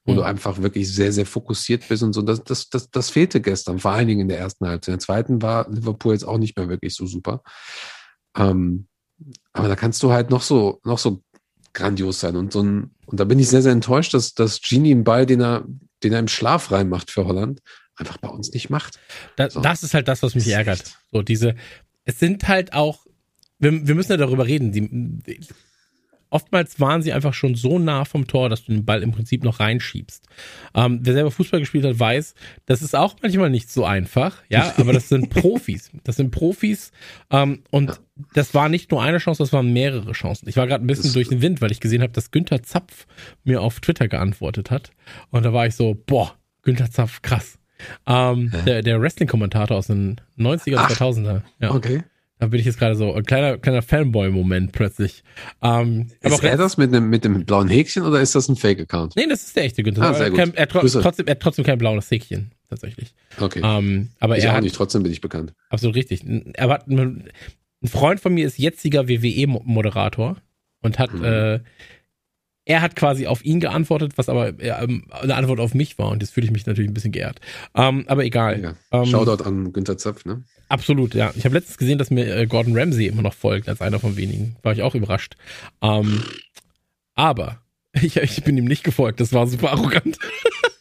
[0.05, 0.17] wo Mhm.
[0.17, 2.23] du einfach wirklich sehr, sehr fokussiert bist und so.
[2.23, 4.89] Das, das, das, das fehlte gestern, vor allen Dingen in der ersten Halbzeit.
[4.89, 7.43] In der zweiten war Liverpool jetzt auch nicht mehr wirklich so super.
[8.37, 8.87] Ähm,
[9.53, 11.23] aber da kannst du halt noch so, noch so
[11.73, 12.37] grandios sein.
[12.37, 15.27] Und so ein, und da bin ich sehr, sehr enttäuscht, dass, dass Genie einen Ball,
[15.27, 15.65] den er,
[16.03, 17.61] den er im Schlaf reinmacht für Holland,
[18.03, 18.99] einfach bei uns nicht macht.
[19.37, 19.61] Da, So.
[19.61, 20.81] Das ist halt das, was mich Das ärgert.
[20.81, 21.55] echt- So diese,
[22.05, 23.07] es sind halt auch,
[23.59, 24.73] wir, wir müssen ja darüber reden.
[24.73, 25.41] Die, die,
[26.31, 29.45] oftmals waren sie einfach schon so nah vom Tor, dass du den Ball im Prinzip
[29.45, 30.25] noch reinschiebst.
[30.75, 32.35] Ähm, wer selber Fußball gespielt hat, weiß,
[32.65, 35.91] das ist auch manchmal nicht so einfach, ja, aber das sind Profis.
[36.05, 36.91] Das sind Profis
[37.31, 37.97] ähm, und ja.
[38.33, 40.49] das war nicht nur eine Chance, das waren mehrere Chancen.
[40.49, 42.62] Ich war gerade ein bisschen das durch den Wind, weil ich gesehen habe, dass Günther
[42.62, 43.07] Zapf
[43.45, 44.91] mir auf Twitter geantwortet hat
[45.31, 47.59] und da war ich so, boah, Günther Zapf, krass.
[48.07, 51.42] Ähm, der der Wrestling-Kommentator aus den 90er, Ach, 2000er.
[51.61, 51.73] Ja.
[51.73, 52.03] Okay.
[52.42, 55.23] Da bin ich jetzt gerade so ein kleiner, kleiner Fanboy-Moment plötzlich.
[55.62, 58.57] Ähm, ist aber er das mit dem, mit dem blauen Häkchen oder ist das ein
[58.57, 59.14] Fake-Account?
[59.14, 60.03] Nee, das ist der echte Günther.
[60.03, 60.40] Ah, sehr gut.
[60.40, 63.14] Er, er, trotzdem, er hat trotzdem kein blaues Häkchen, tatsächlich.
[63.38, 63.61] Okay.
[63.62, 65.55] Ähm, aber ich er auch hat, nicht, trotzdem bin ich bekannt.
[65.68, 66.25] Absolut richtig.
[66.55, 67.31] Er hat, ein
[67.85, 70.37] Freund von mir ist jetziger WWE-Moderator
[70.81, 71.25] und hat, mhm.
[71.25, 71.61] äh,
[72.64, 76.11] er hat quasi auf ihn geantwortet, was aber ähm, eine Antwort auf mich war.
[76.11, 77.40] Und jetzt fühle ich mich natürlich ein bisschen geehrt.
[77.75, 78.61] Ähm, aber egal.
[78.62, 78.75] Ja.
[78.92, 80.44] Ähm, Shoutout an Günther Zöpf, ne?
[80.68, 81.33] Absolut, ja.
[81.37, 84.16] Ich habe letztens gesehen, dass mir äh, Gordon Ramsay immer noch folgt, als einer von
[84.16, 84.57] wenigen.
[84.62, 85.37] War ich auch überrascht.
[85.83, 86.22] Ähm,
[87.14, 87.59] aber
[87.92, 89.20] ich, ich bin ihm nicht gefolgt.
[89.20, 90.18] Das war super arrogant.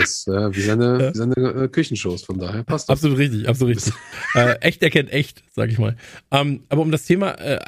[0.00, 2.98] Das ist äh, wie seine, wie seine äh, Küchenshows, von daher passt das.
[2.98, 3.92] Absolut richtig, absolut richtig.
[4.34, 5.96] äh, echt erkennt echt, sag ich mal.
[6.30, 7.60] Ähm, aber um das Thema äh,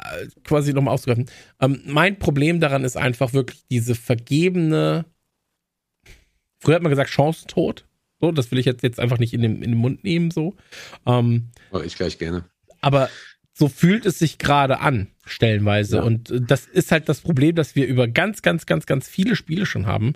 [0.43, 1.27] quasi nochmal aufzugreifen,
[1.61, 5.05] ähm, mein Problem daran ist einfach wirklich diese vergebene,
[6.59, 7.85] früher hat man gesagt, Chancentod.
[8.19, 10.55] So, das will ich jetzt, jetzt einfach nicht in den, in den Mund nehmen, so.
[11.05, 12.45] Ähm, oh, ich gleich gerne.
[12.81, 13.09] Aber
[13.53, 15.97] so fühlt es sich gerade an, stellenweise.
[15.97, 16.03] Ja.
[16.03, 19.35] Und äh, das ist halt das Problem, dass wir über ganz, ganz, ganz, ganz viele
[19.35, 20.13] Spiele schon haben,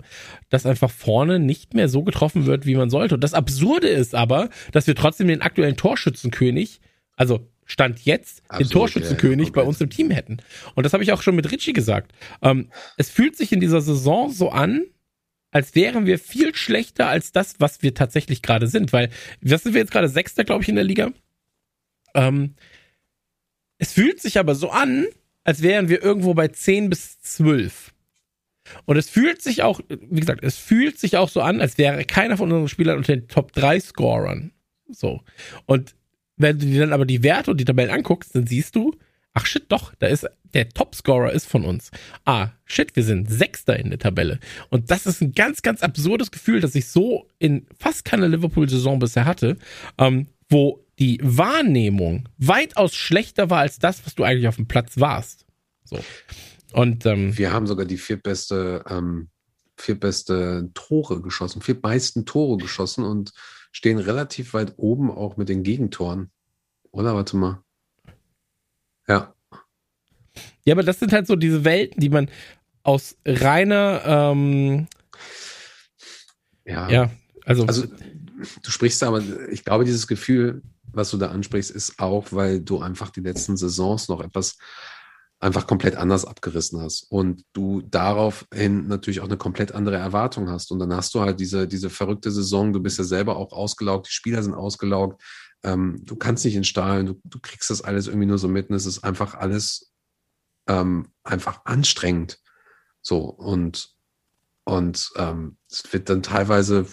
[0.50, 3.14] dass einfach vorne nicht mehr so getroffen wird, wie man sollte.
[3.14, 6.80] Und das Absurde ist aber, dass wir trotzdem den aktuellen Torschützenkönig,
[7.16, 10.38] also Stand jetzt, Absolut, den Torschützenkönig ja, bei uns im Team hätten.
[10.74, 12.12] Und das habe ich auch schon mit Richie gesagt.
[12.42, 14.84] Ähm, es fühlt sich in dieser Saison so an,
[15.50, 18.92] als wären wir viel schlechter als das, was wir tatsächlich gerade sind.
[18.92, 19.10] Weil,
[19.42, 20.08] was sind wir jetzt gerade?
[20.08, 21.12] Sechster, glaube ich, in der Liga.
[22.14, 22.54] Ähm,
[23.78, 25.06] es fühlt sich aber so an,
[25.44, 27.92] als wären wir irgendwo bei 10 bis 12.
[28.84, 32.04] Und es fühlt sich auch, wie gesagt, es fühlt sich auch so an, als wäre
[32.04, 34.52] keiner von unseren Spielern unter den Top 3 Scorern.
[34.90, 35.22] So.
[35.66, 35.94] Und
[36.36, 38.94] wenn du dir dann aber die Werte und die Tabellen anguckst, dann siehst du,
[39.34, 41.90] ach shit, doch, da ist, der Topscorer ist von uns.
[42.24, 44.38] Ah, shit, wir sind Sechster in der Tabelle.
[44.70, 48.98] Und das ist ein ganz, ganz absurdes Gefühl, das ich so in fast keiner Liverpool-Saison
[48.98, 49.56] bisher hatte,
[49.98, 54.98] ähm, wo die Wahrnehmung weitaus schlechter war als das, was du eigentlich auf dem Platz
[54.98, 55.46] warst.
[55.84, 55.98] So.
[56.72, 59.28] Und ähm, wir haben sogar die viertbeste, ähm,
[59.76, 63.32] viertbeste Tore geschossen, vier meisten Tore geschossen und
[63.72, 66.30] stehen relativ weit oben auch mit den Gegentoren.
[66.90, 67.62] Oder warte mal.
[69.06, 69.34] Ja.
[70.64, 72.30] Ja, aber das sind halt so diese Welten, die man
[72.82, 74.88] aus reiner ähm,
[76.64, 76.88] ja.
[76.90, 77.10] ja,
[77.46, 82.32] also, also du sprichst aber, ich glaube, dieses Gefühl, was du da ansprichst, ist auch,
[82.32, 84.58] weil du einfach die letzten Saisons noch etwas
[85.40, 90.72] einfach komplett anders abgerissen hast und du daraufhin natürlich auch eine komplett andere Erwartung hast.
[90.72, 94.08] Und dann hast du halt diese, diese verrückte Saison, du bist ja selber auch ausgelaugt,
[94.08, 95.22] die Spieler sind ausgelaugt,
[95.62, 98.68] ähm, du kannst nicht in Stahlen, du, du kriegst das alles irgendwie nur so mit
[98.70, 99.92] und es ist einfach alles
[100.66, 102.40] ähm, einfach anstrengend.
[103.00, 103.96] So und
[104.64, 106.86] und ähm, es wird dann teilweise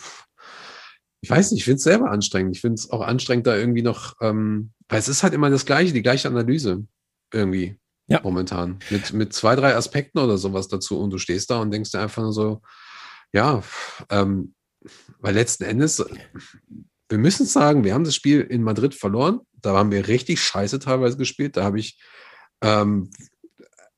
[1.25, 2.55] ich weiß nicht, ich finde es selber anstrengend.
[2.55, 5.65] Ich finde es auch anstrengend, da irgendwie noch, ähm, weil es ist halt immer das
[5.65, 6.85] Gleiche, die gleiche Analyse
[7.33, 8.21] irgendwie ja.
[8.21, 8.77] momentan.
[8.91, 11.99] Mit, mit zwei, drei Aspekten oder sowas dazu und du stehst da und denkst dir
[11.99, 12.61] einfach nur so,
[13.33, 13.63] ja,
[14.11, 14.53] ähm,
[15.17, 16.05] weil letzten Endes,
[17.09, 19.39] wir müssen sagen, wir haben das Spiel in Madrid verloren.
[19.63, 21.57] Da haben wir richtig scheiße teilweise gespielt.
[21.57, 21.99] Da habe ich,
[22.61, 23.09] ähm,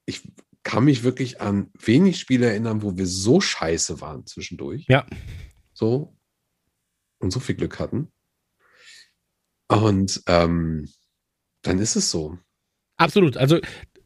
[0.06, 0.32] ich
[0.64, 4.86] kann mich wirklich an wenig Spiele erinnern, wo wir so scheiße waren zwischendurch.
[4.88, 5.06] Ja.
[5.74, 6.17] So,
[7.20, 8.12] und so viel Glück hatten.
[9.68, 10.90] Und ähm,
[11.62, 12.38] dann ist es so.
[12.98, 13.38] Absolut.
[13.38, 13.60] Also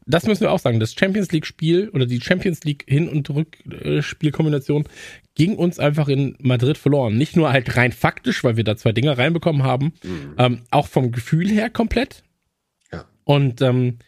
[0.06, 0.80] das müssen wir auch sagen.
[0.80, 4.88] Das Champions League Spiel oder die Champions League Hin- und Rückspielkombination
[5.34, 7.16] ging uns einfach in Madrid verloren.
[7.16, 10.34] Nicht nur halt rein faktisch, weil wir da zwei Dinge reinbekommen haben, mhm.
[10.38, 12.24] ähm, auch vom Gefühl her komplett.
[12.90, 13.04] Ja.
[13.24, 13.98] Und ähm,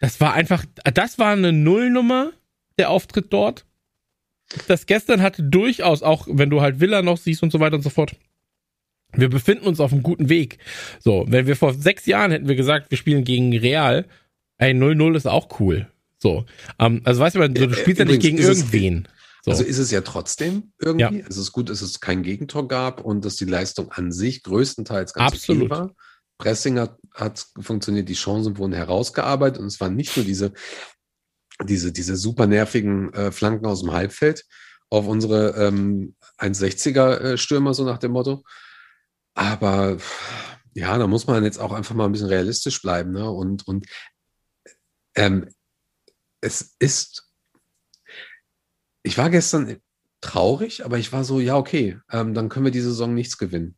[0.00, 0.64] das war einfach,
[0.94, 2.32] das war eine Nullnummer,
[2.78, 3.66] der Auftritt dort
[4.66, 7.82] das gestern hatte durchaus, auch wenn du halt Villa noch siehst und so weiter und
[7.82, 8.16] so fort,
[9.12, 10.58] wir befinden uns auf einem guten Weg.
[11.00, 14.06] So, wenn wir vor sechs Jahren hätten wir gesagt, wir spielen gegen Real,
[14.58, 15.88] ey, 0-0 ist auch cool.
[16.18, 16.44] So,
[16.78, 19.08] ähm, also weißt du, du, du spielst ja nicht gegen irgendwen.
[19.42, 19.52] So.
[19.52, 21.20] Also ist es ja trotzdem irgendwie.
[21.20, 21.26] Ja.
[21.28, 25.14] Es ist gut, dass es kein Gegentor gab und dass die Leistung an sich größtenteils
[25.14, 25.70] ganz Absolut.
[25.70, 25.94] okay war.
[26.36, 30.52] Pressing hat, hat funktioniert, die Chancen wurden herausgearbeitet und es waren nicht nur diese
[31.64, 34.44] diese, diese super nervigen äh, Flanken aus dem Halbfeld
[34.88, 38.42] auf unsere ähm, 1,60er äh, Stürmer, so nach dem Motto.
[39.34, 39.98] Aber
[40.74, 43.12] ja, da muss man jetzt auch einfach mal ein bisschen realistisch bleiben.
[43.12, 43.30] Ne?
[43.30, 43.86] Und, und
[45.14, 45.48] ähm,
[46.40, 47.30] es ist,
[49.02, 49.78] ich war gestern
[50.20, 53.76] traurig, aber ich war so, ja, okay, ähm, dann können wir die Saison nichts gewinnen.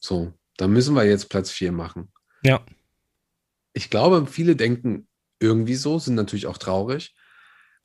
[0.00, 2.12] So, dann müssen wir jetzt Platz 4 machen.
[2.42, 2.64] Ja.
[3.72, 5.08] Ich glaube, viele denken
[5.42, 7.14] irgendwie so, sind natürlich auch traurig.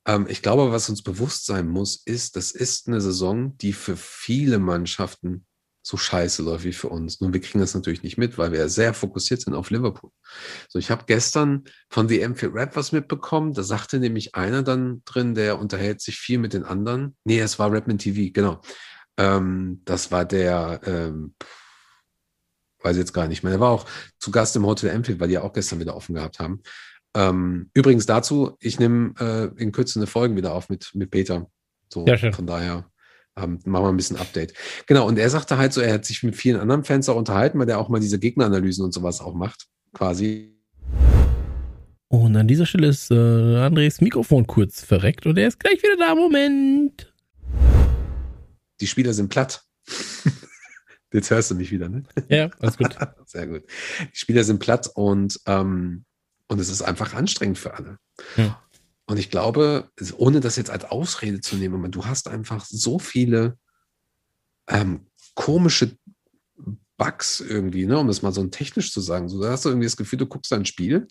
[0.05, 3.97] Ähm, ich glaube, was uns bewusst sein muss, ist, das ist eine Saison, die für
[3.97, 5.45] viele Mannschaften
[5.87, 7.21] so scheiße läuft wie für uns.
[7.21, 10.11] Nun, wir kriegen das natürlich nicht mit, weil wir sehr fokussiert sind auf Liverpool.
[10.67, 13.53] So, ich habe gestern von The M4 Rap was mitbekommen.
[13.53, 17.15] Da sagte nämlich einer dann drin, der unterhält sich viel mit den anderen.
[17.23, 18.59] Nee, es war Rapman TV, genau.
[19.15, 21.35] Ähm, das war der, ähm,
[22.83, 23.51] weiß jetzt gar nicht mehr.
[23.51, 23.85] Der war auch
[24.19, 26.61] zu Gast im Hotel Enfield, weil die ja auch gestern wieder offen gehabt haben.
[27.17, 31.49] Ähm, übrigens dazu, ich nehme äh, in Kürze eine Folgen wieder auf mit, mit Peter.
[31.91, 32.31] So, Ja, schön.
[32.31, 32.91] von daher
[33.35, 34.53] ähm, machen wir ein bisschen Update.
[34.85, 37.57] Genau, und er sagte halt so, er hat sich mit vielen anderen Fans auch unterhalten,
[37.57, 40.55] weil der auch mal diese Gegneranalysen und sowas auch macht, quasi.
[42.09, 43.15] Und an dieser Stelle ist äh,
[43.57, 46.13] Andres Mikrofon kurz verreckt und er ist gleich wieder da.
[46.13, 47.11] Moment.
[48.79, 49.63] Die Spieler sind platt.
[51.11, 52.03] Jetzt hörst du mich wieder, ne?
[52.29, 52.95] Ja, alles gut.
[53.25, 53.63] Sehr gut.
[54.13, 56.03] Die Spieler sind platt und, ähm,
[56.47, 57.97] und es ist einfach anstrengend für alle.
[58.35, 58.61] Ja.
[59.05, 62.99] Und ich glaube, ohne das jetzt als Ausrede zu nehmen, aber du hast einfach so
[62.99, 63.57] viele
[64.67, 65.97] ähm, komische
[66.97, 69.29] Bugs irgendwie, ne, um das mal so technisch zu sagen.
[69.29, 71.07] So, da hast du irgendwie das Gefühl, du guckst ein Spiel.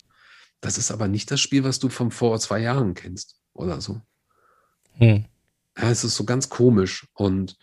[0.61, 4.01] Das ist aber nicht das Spiel, was du von vor zwei Jahren kennst oder so.
[4.93, 5.25] Hm.
[5.77, 7.57] Ja, es ist so ganz komisch und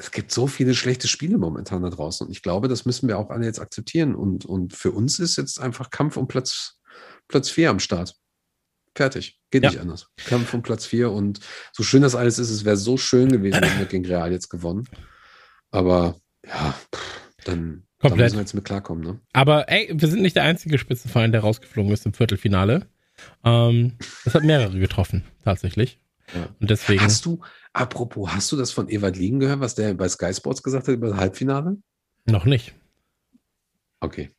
[0.00, 2.26] es gibt so viele schlechte Spiele momentan da draußen.
[2.26, 4.14] Und ich glaube, das müssen wir auch alle jetzt akzeptieren.
[4.14, 6.78] Und, und für uns ist jetzt einfach Kampf um Platz,
[7.26, 8.14] Platz 4 am Start.
[8.94, 9.40] Fertig.
[9.50, 9.70] Geht Ja.
[9.70, 10.08] nicht anders.
[10.24, 11.10] Kampf um Platz 4.
[11.10, 11.40] Und
[11.72, 14.48] so schön das alles ist, es wäre so schön gewesen, wenn wir gegen Real jetzt
[14.50, 14.88] gewonnen.
[15.72, 16.74] Aber ja,
[17.44, 19.02] dann, dann müssen wir jetzt mit klarkommen.
[19.02, 19.20] Ne?
[19.32, 22.86] Aber ey, wir sind nicht der einzige Spitzenverein, der rausgeflogen ist im Viertelfinale.
[23.44, 25.98] Ähm, das hat mehrere getroffen, tatsächlich.
[26.34, 26.48] Ja.
[26.60, 27.00] Und deswegen.
[27.02, 27.40] Hast du,
[27.72, 30.94] apropos, hast du das von Ewald Liegen gehört, was der bei Sky Sports gesagt hat
[30.94, 31.76] über das Halbfinale?
[32.26, 32.74] noch nicht.
[34.00, 34.30] Okay.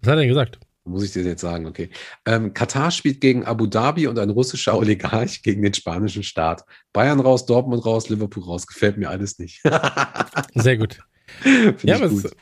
[0.00, 0.58] Was hat er denn gesagt?
[0.84, 1.90] Muss ich dir jetzt sagen, okay.
[2.26, 6.64] Ähm, Katar spielt gegen Abu Dhabi und ein russischer Oligarch gegen den spanischen Staat.
[6.92, 8.66] Bayern raus, Dortmund raus, Liverpool raus.
[8.66, 9.62] Gefällt mir alles nicht.
[10.54, 10.98] Sehr gut.
[11.40, 12.24] Finde Ja, ich aber gut.
[12.26, 12.36] es,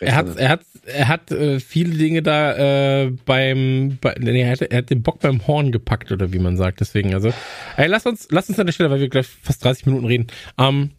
[0.00, 4.52] er hat, er hat, er hat äh, viele Dinge da äh, beim, bei, nee, er,
[4.52, 6.80] hat, er hat den Bock beim Horn gepackt oder wie man sagt.
[6.80, 7.32] Deswegen, also,
[7.76, 10.26] ey, lass uns, lass uns an der Stelle, weil wir gleich fast 30 Minuten reden.
[10.56, 10.90] Ähm,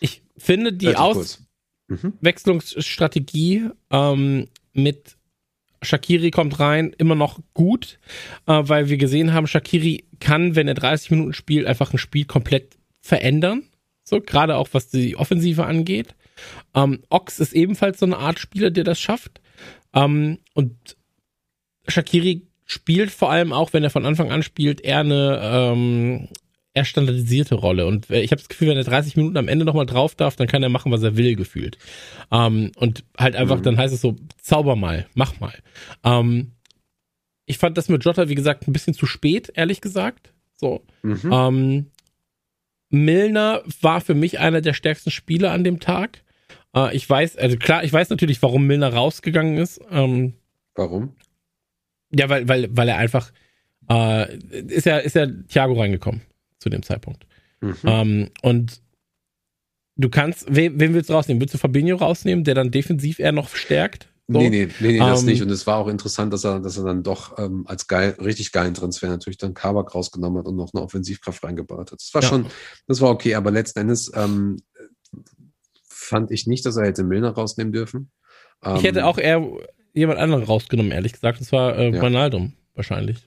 [0.00, 1.42] ich finde die kurz.
[1.88, 2.12] Mhm.
[2.20, 5.16] Auswechslungsstrategie ähm, mit
[5.82, 7.98] Shakiri kommt rein, immer noch gut,
[8.46, 12.26] äh, weil wir gesehen haben, Shakiri kann, wenn er 30 Minuten spielt, einfach ein Spiel
[12.26, 13.64] komplett verändern.
[14.04, 16.14] So, gerade auch was die Offensive angeht.
[16.74, 19.40] Ähm, Ox ist ebenfalls so eine Art Spieler, der das schafft.
[19.94, 20.96] Ähm, und
[21.88, 26.28] Shakiri spielt vor allem auch, wenn er von Anfang an spielt, eher eine ähm,
[26.72, 27.86] eher standardisierte Rolle.
[27.86, 30.36] Und äh, ich habe das Gefühl, wenn er 30 Minuten am Ende nochmal drauf darf,
[30.36, 31.78] dann kann er machen, was er will, gefühlt.
[32.30, 33.62] Ähm, und halt einfach, Mhm.
[33.64, 35.54] dann heißt es so, zauber mal, mach mal.
[36.04, 36.52] Ähm,
[37.44, 40.32] ich fand das mit Jota, wie gesagt, ein bisschen zu spät, ehrlich gesagt.
[40.54, 40.84] So.
[41.02, 41.30] Mhm.
[41.32, 41.86] Ähm,
[42.90, 46.22] Milner war für mich einer der stärksten Spieler an dem Tag.
[46.74, 49.80] Äh, ich weiß, also klar, ich weiß natürlich, warum Milner rausgegangen ist.
[49.90, 50.34] Ähm,
[50.74, 51.14] Warum?
[52.12, 53.32] ja, weil, weil, weil er einfach
[53.88, 56.22] äh, ist ja, ist ja Thiago reingekommen
[56.58, 57.26] zu dem Zeitpunkt.
[57.60, 57.76] Mhm.
[57.84, 58.80] Ähm, und
[59.96, 61.40] du kannst, wen, wen willst du rausnehmen?
[61.40, 64.08] Willst du Fabinho rausnehmen, der dann defensiv eher noch stärkt?
[64.32, 64.38] So?
[64.38, 65.42] Nee, nee, nee, nee das Ähm, nicht.
[65.42, 68.52] Und es war auch interessant, dass er, dass er dann doch ähm, als geil, richtig
[68.52, 72.00] geilen Transfer natürlich dann Kabak rausgenommen hat und noch eine Offensivkraft reingebaut hat.
[72.00, 72.28] Das war Ja.
[72.28, 72.46] schon,
[72.86, 74.58] das war okay, aber letzten Endes ähm,
[75.84, 78.10] fand ich nicht, dass er hätte Milner rausnehmen dürfen.
[78.62, 79.44] Ähm, Ich hätte auch eher
[79.94, 81.40] jemand anderen rausgenommen, ehrlich gesagt.
[81.40, 82.00] Und zwar äh, Ja.
[82.00, 83.26] Ronaldo wahrscheinlich.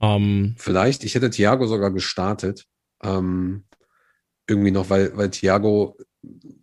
[0.00, 2.66] Ähm, Vielleicht, ich hätte Thiago sogar gestartet.
[3.02, 3.64] Ähm,
[4.46, 5.96] irgendwie noch, weil, weil Thiago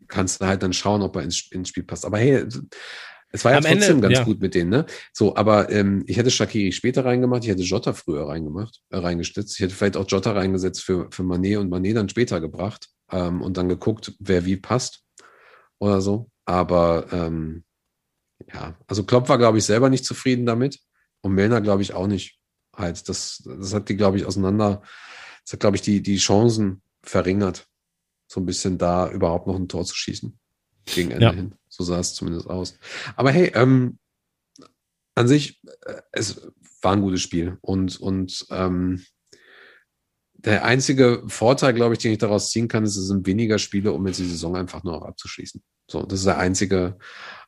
[0.08, 2.06] kannst du halt dann schauen, ob er ins, ins Spiel passt.
[2.06, 2.45] Aber hey,
[3.36, 4.24] es war ja Am trotzdem Ende, ganz ja.
[4.24, 4.86] gut mit denen, ne?
[5.12, 9.56] So, aber ähm, ich hätte Shakiri später reingemacht, ich hätte Jota früher reingemacht, äh, reingestützt.
[9.56, 13.41] Ich hätte vielleicht auch Jota reingesetzt für, für Manet und Manet dann später gebracht ähm,
[13.41, 15.04] und dann geguckt, wer wie passt
[15.80, 16.30] oder so.
[16.45, 17.65] Aber ähm,
[18.54, 20.80] ja, also Klopp war, glaube ich, selber nicht zufrieden damit
[21.21, 22.39] und Milner, glaube ich, auch nicht.
[22.74, 24.82] Halt, das, das hat die, glaube ich, auseinander,
[25.43, 27.67] das hat, glaube ich, die, die Chancen verringert,
[28.28, 30.39] so ein bisschen da überhaupt noch ein Tor zu schießen.
[30.86, 31.32] Gegen Ende Ja.
[31.34, 31.54] hin.
[31.67, 32.78] So sah es zumindest aus.
[33.15, 33.98] Aber hey, ähm,
[35.15, 36.48] an sich, äh, es
[36.82, 37.58] war ein gutes Spiel.
[37.62, 39.04] Und, und ähm,
[40.34, 43.91] der einzige Vorteil, glaube ich, den ich daraus ziehen kann, ist, es sind weniger Spiele,
[43.93, 45.62] um jetzt die Saison einfach nur auch abzuschließen.
[45.89, 46.98] So, das ist der einzige,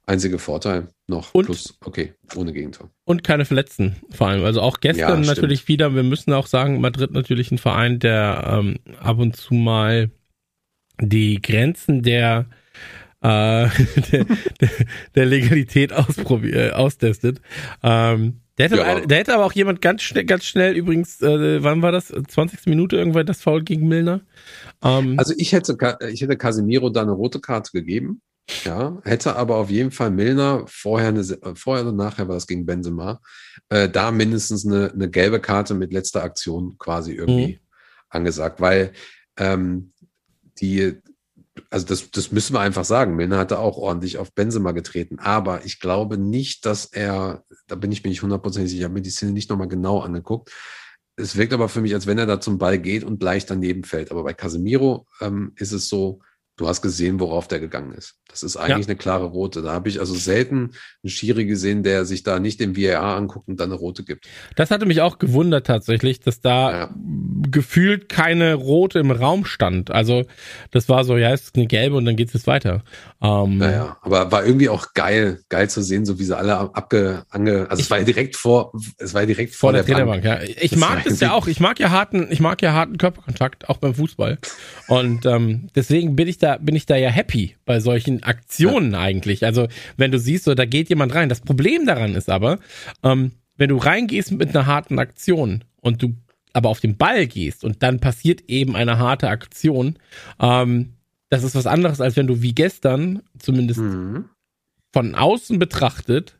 [0.09, 1.33] Einziger Vorteil noch.
[1.33, 2.89] Und- Plus, okay, ohne Gegentor.
[3.03, 4.45] Und keine Verletzten vor allem.
[4.45, 5.27] Also auch gestern Ja, stimmt.
[5.27, 9.53] natürlich wieder, wir müssen auch sagen, Madrid natürlich ein Verein, der ähm, ab und zu
[9.53, 10.09] mal
[11.01, 12.45] die Grenzen der,
[13.21, 13.67] äh,
[14.11, 14.25] der,
[14.61, 14.69] der,
[15.15, 17.41] der Legalität ausprobi- äh, austestet.
[17.83, 21.21] Ähm, der, hätte, Ja, aber- der hätte aber auch jemand ganz schnell, ganz schnell übrigens,
[21.21, 22.07] äh, wann war das?
[22.07, 22.65] 20.
[22.67, 24.21] Minute irgendwann das Foul gegen Milner.
[24.83, 25.77] Ähm, Also ich hätte,
[26.11, 28.21] ich hätte Casemiro da eine rote Karte gegeben.
[28.63, 31.23] Ja, hätte aber auf jeden Fall Milner vorher, eine,
[31.55, 33.19] vorher und nachher war das gegen Benzema,
[33.67, 37.59] äh, da mindestens eine, eine gelbe Karte mit letzter Aktion quasi irgendwie Mhm.
[38.09, 38.93] angesagt, weil
[39.37, 39.91] ähm,
[40.61, 40.93] die,
[41.69, 43.15] also das, das müssen wir einfach sagen.
[43.15, 47.91] Milner hatte auch ordentlich auf Benzema getreten, aber ich glaube nicht, dass er, da bin
[47.91, 50.51] ich mir nicht hundertprozentig sicher, ich habe mir die Szene nicht nochmal genau angeguckt.
[51.15, 53.83] Es wirkt aber für mich, als wenn er da zum Ball geht und leicht daneben
[53.83, 54.11] fällt.
[54.11, 56.21] Aber bei Casemiro ähm, ist es so,
[56.57, 58.15] du hast gesehen, worauf der gegangen ist.
[58.29, 59.61] Das ist eigentlich eine klare rote.
[59.61, 60.71] Da habe ich also selten
[61.03, 64.25] einen Schiri gesehen, der sich da nicht den VAR anguckt und dann eine rote gibt.
[64.55, 66.89] Das hatte mich auch gewundert tatsächlich, dass da Ja.
[67.49, 69.91] gefühlt keine rote im Raum stand.
[69.91, 70.25] Also
[70.71, 72.83] das war so, ja, es ist eine gelbe und dann geht es jetzt weiter.
[73.21, 77.23] Ähm, Naja, aber war irgendwie auch geil, geil zu sehen, so wie sie alle abge,
[77.29, 79.95] ange, also es war ja direkt vor, es war ja direkt Vor vor, der, der,
[79.95, 80.43] Trainerbank, Bank.
[80.47, 80.55] ja.
[80.61, 81.47] Ich Das mag das ja auch.
[81.47, 84.37] Ich mag ja harten, ich mag ja harten Körperkontakt, auch beim Fußball.
[84.87, 89.43] Und ähm, deswegen bin ich da, bin ich da ja happy bei solchen Aktionen eigentlich.
[89.45, 91.27] Also wenn du siehst, so da geht jemand rein.
[91.29, 92.59] Das Problem daran ist aber,
[93.03, 96.15] ähm, wenn du reingehst mit einer harten Aktion und du
[96.53, 99.97] aber auf den Ball gehst und dann passiert eben eine harte Aktion,
[100.39, 100.93] ähm,
[101.29, 104.25] das ist was anderes, als wenn du wie gestern, zumindest Mhm.
[104.93, 106.36] von außen betrachtet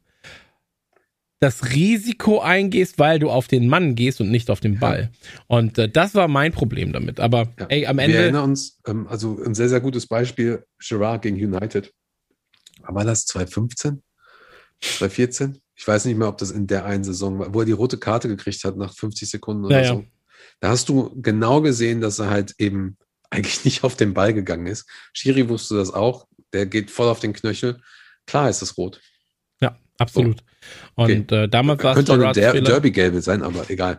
[1.39, 5.11] das Risiko eingehst, weil du auf den Mann gehst und nicht auf den Ball.
[5.45, 7.19] Und äh, das war mein Problem damit.
[7.19, 7.65] Aber Ja.
[7.69, 11.35] ey, am Wir Ende, erinnern uns, ähm, also ein sehr, sehr gutes Beispiel, Gerard gegen
[11.37, 11.93] United.
[12.81, 14.01] War das 2015?
[14.81, 15.59] 2014?
[15.75, 17.97] Ich weiß nicht mehr, ob das in der einen Saison war, wo er die rote
[17.97, 19.93] Karte gekriegt hat nach 50 Sekunden oder Ja, ja.
[19.95, 20.05] so.
[20.59, 22.97] Da hast du genau gesehen, dass er halt eben
[23.29, 24.87] eigentlich nicht auf den Ball gegangen ist.
[25.13, 26.27] Schiri wusste das auch.
[26.53, 27.79] Der geht voll auf den Knöchel.
[28.25, 29.01] Klar ist es rot.
[29.97, 30.37] Absolut.
[30.95, 32.61] Und äh, damals war es Könnte auch eine.
[32.61, 33.97] Derby-Gelbe sein, aber egal.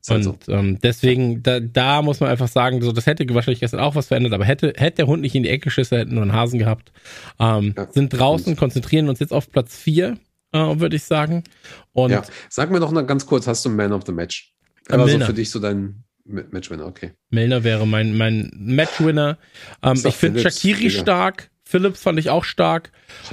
[0.00, 0.30] Ist halt so.
[0.30, 3.94] Und ähm, deswegen, da, da muss man einfach sagen, so das hätte wahrscheinlich gestern auch
[3.94, 6.32] was verändert, aber hätte, hätte der Hund nicht in die Ecke geschissen, hätten nur einen
[6.32, 6.92] Hasen gehabt.
[7.40, 7.88] Ähm, Ja.
[7.90, 10.16] Sind draußen, konzentrieren uns jetzt auf Platz vier,
[10.52, 11.44] äh, würde ich sagen.
[11.92, 12.22] Und ja.
[12.48, 14.54] Sag mir doch noch ganz kurz, hast du Man of the Match?
[14.88, 17.12] Aber so für dich so dein Ma- Matchwinner, okay.
[17.30, 19.36] Milner wäre mein, mein Matchwinner.
[19.82, 21.00] Ähm, ich finde Shakiri Digga.
[21.00, 21.50] stark.
[21.68, 22.92] Phillips fand ich auch stark.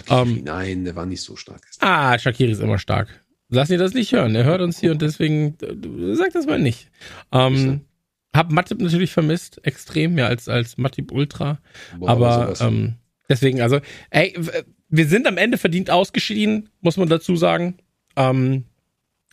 [0.10, 1.62] Ähm, Nein, der war nicht so stark.
[1.80, 3.08] Ah, Shakiri ist immer stark.
[3.48, 4.36] Lass ihn das nicht hören.
[4.36, 6.91] Er hört uns hier und deswegen äh, sag das mal nicht.
[7.32, 7.86] Ähm,
[8.36, 11.60] hab Matip natürlich vermisst, extrem, ja, als, als Matip Ultra.
[11.98, 12.95] Boah, aber ähm,
[13.30, 14.38] deswegen, also, ey,
[14.89, 17.78] wir sind am Ende verdient ausgeschieden, muss man dazu sagen.
[18.17, 18.65] Ähm,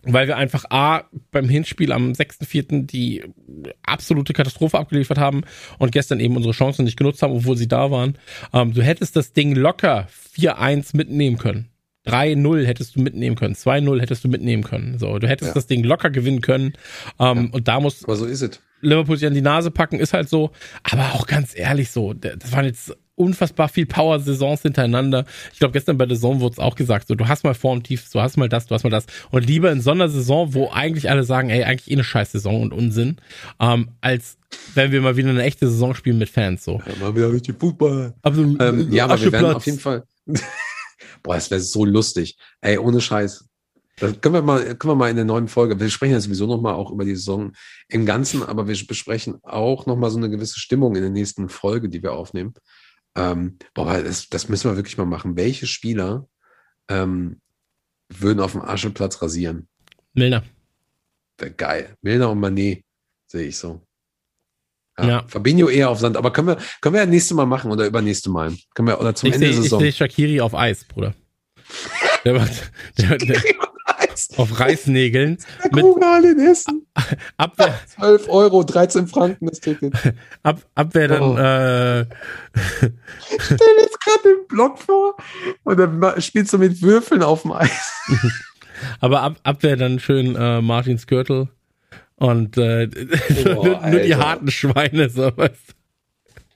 [0.04, 2.86] weil wir einfach A, beim Hinspiel am 6.4.
[2.86, 3.22] die
[3.82, 5.42] absolute Katastrophe abgeliefert haben
[5.78, 8.18] und gestern eben unsere Chancen nicht genutzt haben, obwohl sie da waren.
[8.52, 11.68] Ähm, du hättest das Ding locker 4-1 mitnehmen können.
[12.06, 14.98] 3-0 hättest du mitnehmen können, 2-0 hättest du mitnehmen können.
[14.98, 15.54] So, du hättest Ja.
[15.54, 16.72] das Ding locker gewinnen können.
[17.20, 18.60] Ähm, Und da muss aber so ist es.
[18.80, 20.50] Liverpool sich an die Nase packen, ist halt so.
[20.82, 25.24] Aber auch ganz ehrlich so, das waren jetzt unfassbar viel Power-Saisons hintereinander.
[25.52, 28.08] Ich glaube, gestern bei der Saison wurde es auch gesagt, so, du hast mal Formtief,
[28.10, 29.06] du hast mal das, du hast mal das.
[29.30, 32.32] Und lieber in so einer Saison, wo eigentlich alle sagen, ey, eigentlich eh eine scheiß
[32.32, 33.16] Saison und Unsinn,
[33.60, 34.38] ähm, als
[34.74, 36.82] wenn wir mal wieder eine echte Saison spielen mit Fans, so.
[36.86, 38.14] Ja, mal wieder richtig Fußball.
[38.22, 38.60] Absolut.
[38.60, 40.04] Ähm, ja, aber wir werden auf jeden Fall.
[41.22, 42.36] Boah, das wäre so lustig.
[42.60, 43.44] Ey, ohne Scheiß.
[43.98, 45.78] Das können wir mal, können wir mal in der neuen Folge.
[45.78, 47.52] Wir sprechen ja sowieso noch mal auch über die Saison
[47.88, 51.48] im Ganzen, aber wir besprechen auch noch mal so eine gewisse Stimmung in der nächsten
[51.48, 52.54] Folge, die wir aufnehmen.
[53.14, 55.36] Ähm, boah, das, das müssen wir wirklich mal machen.
[55.36, 56.26] Welche Spieler
[56.88, 57.40] ähm,
[58.08, 59.68] würden auf dem Ascheplatz rasieren?
[60.14, 60.42] Milner.
[61.56, 61.96] Geil.
[62.02, 62.84] Milner und Manet
[63.26, 63.82] sehe ich so.
[64.98, 65.24] Ja, Ja.
[65.26, 68.30] Fabinho eher auf Sand, aber können wir, können wir ja nächste Mal machen oder übernächste
[68.30, 68.54] Mal.
[68.74, 69.80] Können wir, oder zum Ich Ende sehe der ich Saison.
[69.80, 71.14] seh Shakiri auf Eis, Bruder.
[72.24, 73.42] Der macht der, der,
[74.36, 75.38] auf Reißnägeln
[75.72, 76.86] mit in Essen.
[77.36, 79.94] Abwehr, 12 Euro, 13 Franken das Ticket.
[80.42, 81.36] ab, Abwehr dann, Oh.
[81.36, 82.06] äh,
[83.38, 85.16] Stell jetzt gerade den Block vor
[85.64, 87.92] und dann spielst du mit Würfeln auf dem Eis.
[89.00, 91.48] Aber ab, Abwehr dann schön äh, Martin Skirtle
[92.16, 92.88] und äh,
[93.44, 95.50] nur, nur die harten Schweine, so was.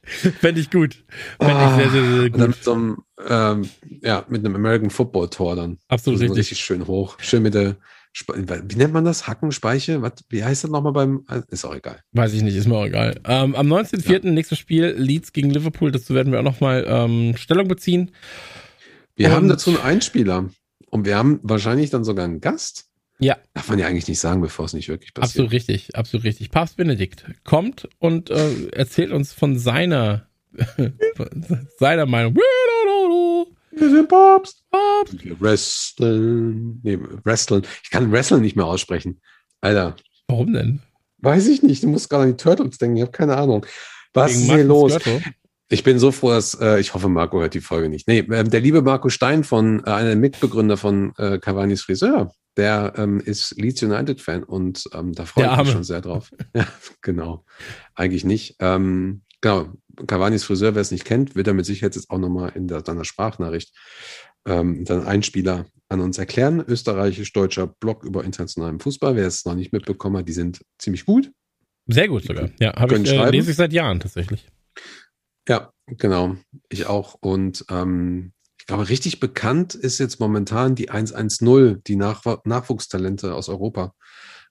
[0.41, 1.05] Fände ich gut.
[1.41, 2.49] Fände ich sehr, sehr, sehr Und dann gut.
[2.49, 2.97] mit so einem,
[3.29, 3.69] ähm,
[4.03, 5.79] ja, mit einem American Football Tor dann.
[5.89, 6.39] Absolut so richtig.
[6.39, 7.17] richtig schön hoch.
[7.21, 7.77] Schön mit der,
[8.13, 8.35] Spe
[8.69, 9.27] wie nennt man das?
[9.27, 10.01] Hackenspeiche?
[10.01, 12.01] Was, wie heißt das nochmal beim, ist auch egal.
[12.13, 13.21] Weiß ich nicht, ist mir auch egal.
[13.27, 14.31] Ähm, am 19.04.
[14.31, 18.13] nächstes Spiel, Leeds gegen Liverpool, dazu werden wir auch nochmal ähm, Stellung beziehen.
[19.17, 20.49] Wir Und- haben dazu einen Einspieler.
[20.89, 22.86] Und wir haben wahrscheinlich dann sogar einen Gast.
[23.19, 25.31] Ja, Darf man ja eigentlich nicht sagen, bevor es nicht wirklich passiert.
[25.31, 26.51] absolut richtig, absolut richtig.
[26.51, 30.29] Papst Benedikt kommt und äh, erzählt uns von seiner,
[31.17, 32.37] von seiner Meinung.
[33.71, 34.63] Wir sind Papst.
[34.71, 35.25] Papst.
[35.25, 36.81] Wir wresteln.
[36.83, 37.63] Nee, wresteln.
[37.83, 39.21] Ich kann wresteln nicht mehr aussprechen.
[39.61, 39.97] Alter,
[40.29, 40.81] Warum denn?
[41.19, 41.83] weiß ich nicht.
[41.83, 42.97] Du musst gerade an die Turtles denken.
[42.97, 43.65] Ich habe keine Ahnung.
[44.15, 44.99] Was Wegen ist hier los?
[45.69, 48.07] Ich bin so froh, dass äh, ich hoffe, Marco hört die Folge nicht.
[48.07, 52.33] Nee, ähm, der liebe Marco Stein von äh, einer der Mitbegründer von äh, Cavani's Friseur,
[52.57, 56.31] der ähm, ist Leeds United Fan und ähm, da freue ich mich schon sehr drauf.
[56.55, 56.67] ja,
[57.03, 57.45] genau.
[57.95, 58.57] Eigentlich nicht.
[58.61, 59.73] Ähm, genau.
[60.07, 62.85] Cavani's Friseur, wer es nicht kennt, wird er mit Sicherheit jetzt auch nochmal in der,
[62.85, 63.75] seiner Sprachnachricht
[64.47, 66.65] ähm, dann Einspieler an uns erklären.
[66.67, 69.17] Österreichisch-deutscher Blog über internationalen Fußball.
[69.17, 71.31] Wer es noch nicht mitbekommen hat, die sind ziemlich gut.
[71.87, 72.51] Sehr gut sogar.
[72.61, 74.47] Ja, habe ich, äh, lese ich seit Jahren tatsächlich.
[75.49, 76.37] Ja, genau.
[76.69, 77.15] Ich auch.
[77.21, 78.33] Und ähm,
[78.67, 83.95] ich glaube, richtig bekannt ist jetzt momentan die 110, die Nachw Nachwuchstalente aus Europa.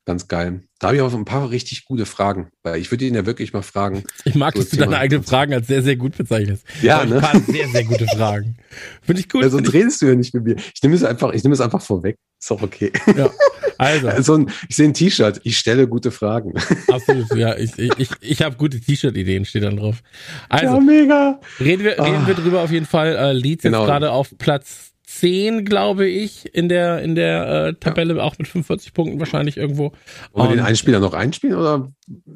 [0.06, 0.64] Ganz geil.
[0.80, 3.52] Da habe ich auch ein paar richtig gute Fragen, weil ich würde ihn ja wirklich
[3.52, 4.06] mal fragen.
[4.24, 6.64] Ich mag, So dass du deine eigenen Fragen als sehr, sehr gut bezeichnest.
[6.82, 7.20] Ja, Ein ne?
[7.20, 8.56] paar sehr, sehr gute Fragen.
[9.02, 9.44] Finde ich gut.
[9.44, 10.56] Ja, sonst redest du ja nicht mit mir.
[10.74, 12.16] Ich nehme es einfach, ich nehme es einfach vorweg.
[12.40, 12.94] Ist auch okay.
[13.18, 13.30] Ja.
[13.78, 15.42] Also, So ein, ich sehe ein T-Shirt.
[15.44, 16.54] Ich stelle gute Fragen.
[16.92, 17.56] absolut, ja.
[17.58, 20.02] Ich, ich, ich, habe gute T-Shirt-Ideen, steht dann drauf.
[20.50, 21.40] Also, mega.
[21.60, 22.28] reden wir, reden Ah.
[22.28, 23.16] wir drüber auf jeden Fall.
[23.16, 23.80] Äh, Leeds Genau.
[23.82, 28.48] jetzt gerade auf Platz 10, glaube ich, in der, in der äh, Tabelle, auch mit
[28.48, 29.94] 45 Punkten wahrscheinlich irgendwo.
[30.34, 31.92] Wollen wir den Und- Einspieler noch einspielen oder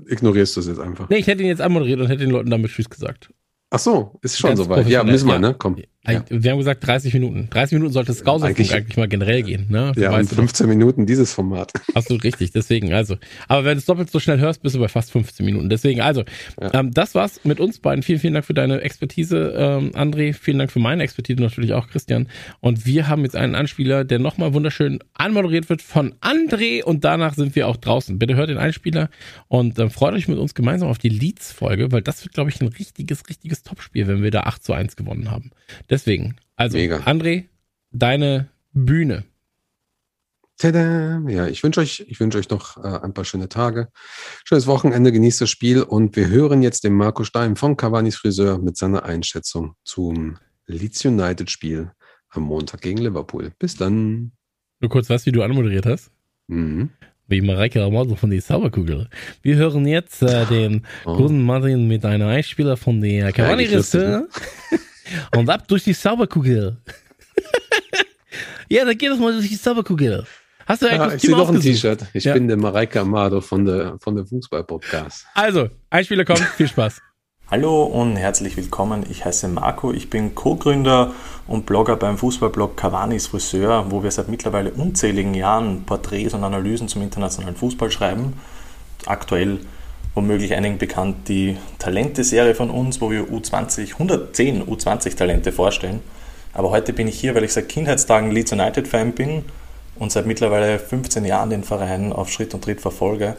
[0.08, 1.10] ignorierst du es jetzt einfach?
[1.10, 3.30] Nee, ich hätte ihn jetzt anmoderiert und hätte den Leuten damit Tschüss gesagt.
[3.72, 4.88] Ach so, ist schon soweit.
[4.88, 5.40] Ja, müssen wir, ja.
[5.40, 5.56] ne?
[5.58, 5.76] Komm.
[6.08, 7.50] Ja, Wir haben gesagt 30 Minuten.
[7.50, 9.66] 30 Minuten sollte es Gauserfunk Eigentlich- eigentlich, mal generell gehen.
[9.70, 9.92] Ne?
[9.98, 10.44] ja und Weißt du doch.
[10.44, 11.74] 15 Minuten dieses Format.
[11.94, 13.18] Absolut richtig, deswegen, also.
[13.50, 15.68] Aber wenn du es doppelt so schnell hörst, bist du bei fast 15 Minuten.
[15.70, 16.24] Deswegen, also,
[16.60, 16.74] Ja.
[16.74, 18.02] ähm, das war's mit uns beiden.
[18.02, 20.34] Vielen, vielen Dank für deine Expertise, ähm, André.
[20.34, 22.30] Vielen Dank für meine Expertise natürlich auch, Christian.
[22.62, 27.34] Und wir haben jetzt einen Anspieler, der nochmal wunderschön anmoderiert wird von André und danach
[27.34, 28.18] sind wir auch draußen.
[28.18, 29.10] Bitte hört den Einspieler
[29.50, 32.62] und ähm, freut euch mit uns gemeinsam auf die Leads-Folge, weil das wird, glaube ich,
[32.62, 35.52] ein richtiges, richtiges Topspiel, wenn wir da 8 zu 1 gewonnen haben.
[35.90, 35.99] Deswegen,
[36.56, 36.98] also, Mega.
[37.06, 37.46] André,
[37.92, 39.24] deine Bühne.
[40.58, 41.22] Tada!
[41.30, 43.88] Ja, ich wünsche euch, ich wünsche euch noch äh, ein paar schöne Tage.
[44.44, 48.58] Schönes Wochenende, genießt das Spiel und wir hören jetzt den Marco Stein von Cavani's Friseur
[48.58, 51.92] mit seiner Einschätzung zum Leeds United Spiel
[52.32, 53.52] am Montag gegen Liverpool.
[53.58, 54.34] Bis dann.
[54.82, 56.12] Nur kurz was, wie du anmoderiert hast.
[56.48, 56.90] Mhm.
[57.28, 59.08] wie Mareike Ramoso von die Sauerkugel.
[59.44, 61.16] Wir hören jetzt äh, den Oh.
[61.16, 64.28] guten Martin mit einem Einspieler von der Cavani Eigentlich lustig, ne?
[65.36, 66.78] und ab durch die Sauerkugel.
[68.70, 70.26] ja, dann geht es mal durch die Sauerkugel.
[70.66, 71.62] Hast du ein Ja, ich Kostüm sehe noch ein?
[71.62, 72.06] T-Shirt.
[72.14, 72.34] Ich Ja.
[72.34, 75.26] bin der Mareike Amado von der, von der Fußball-Podcast.
[75.34, 77.02] Also, Einspieler kommt, viel Spaß.
[77.50, 79.04] Hallo und herzlich willkommen.
[79.10, 81.16] Ich heiße Marco, ich bin Co-Gründer
[81.48, 86.88] und Blogger beim Fußballblog Cavani's Friseur, wo wir seit mittlerweile unzähligen Jahren Porträts und Analysen
[86.88, 88.34] zum internationalen Fußball schreiben.
[89.08, 89.62] Aktuell
[90.16, 96.02] womöglich einigen bekannt die Talente-Serie von uns, wo wir U20, 110 U20-Talente vorstellen.
[96.54, 99.46] Aber heute bin ich hier, weil ich seit Kindheitstagen Leeds United-Fan bin
[99.96, 103.38] und seit mittlerweile 15 Jahren den Verein auf Schritt und Tritt verfolge.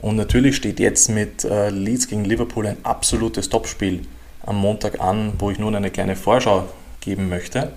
[0.00, 4.02] Und natürlich steht jetzt mit äh, Leeds gegen Liverpool ein absolutes Topspiel
[4.44, 6.68] am Montag an, wo ich nun eine kleine Vorschau
[7.00, 7.72] geben möchte.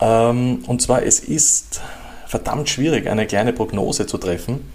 [0.00, 1.80] Ähm, und zwar, es ist
[2.26, 4.70] verdammt schwierig, eine kleine Prognose zu treffen.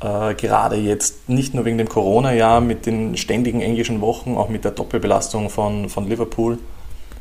[0.00, 4.64] Äh, gerade jetzt nicht nur wegen dem Corona-Jahr mit den ständigen englischen Wochen, auch mit
[4.64, 6.58] der Doppelbelastung von, von Liverpool,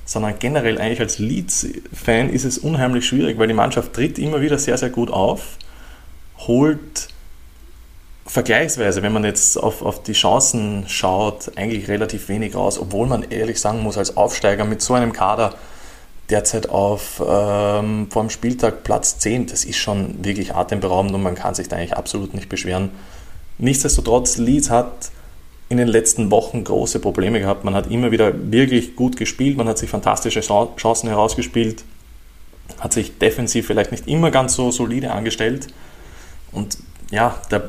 [0.05, 4.59] sondern generell eigentlich als Leeds-Fan ist es unheimlich schwierig, weil die Mannschaft tritt immer wieder
[4.59, 5.57] sehr, sehr gut auf,
[6.38, 7.09] holt
[8.28, 13.23] vergleichsweise, wenn man jetzt auf, auf die Chancen schaut, eigentlich relativ wenig raus, obwohl man
[13.23, 15.55] ehrlich sagen muss, als Aufsteiger mit so einem Kader
[16.30, 21.36] derzeit auf ähm, vor dem Spieltag Platz 10, das ist schon wirklich atemberaubend und man
[21.36, 22.89] kann sich da eigentlich absolut nicht beschweren.
[23.57, 25.11] Nichtsdestotrotz, Leeds hat
[25.69, 27.63] in den letzten Wochen große Probleme gehabt.
[27.63, 31.84] Man hat immer wieder wirklich gut gespielt, man hat sich fantastische Chan- Chancen herausgespielt,
[32.80, 35.67] hat sich defensiv vielleicht nicht immer ganz so solide angestellt
[36.51, 36.78] und
[37.09, 37.63] ja, da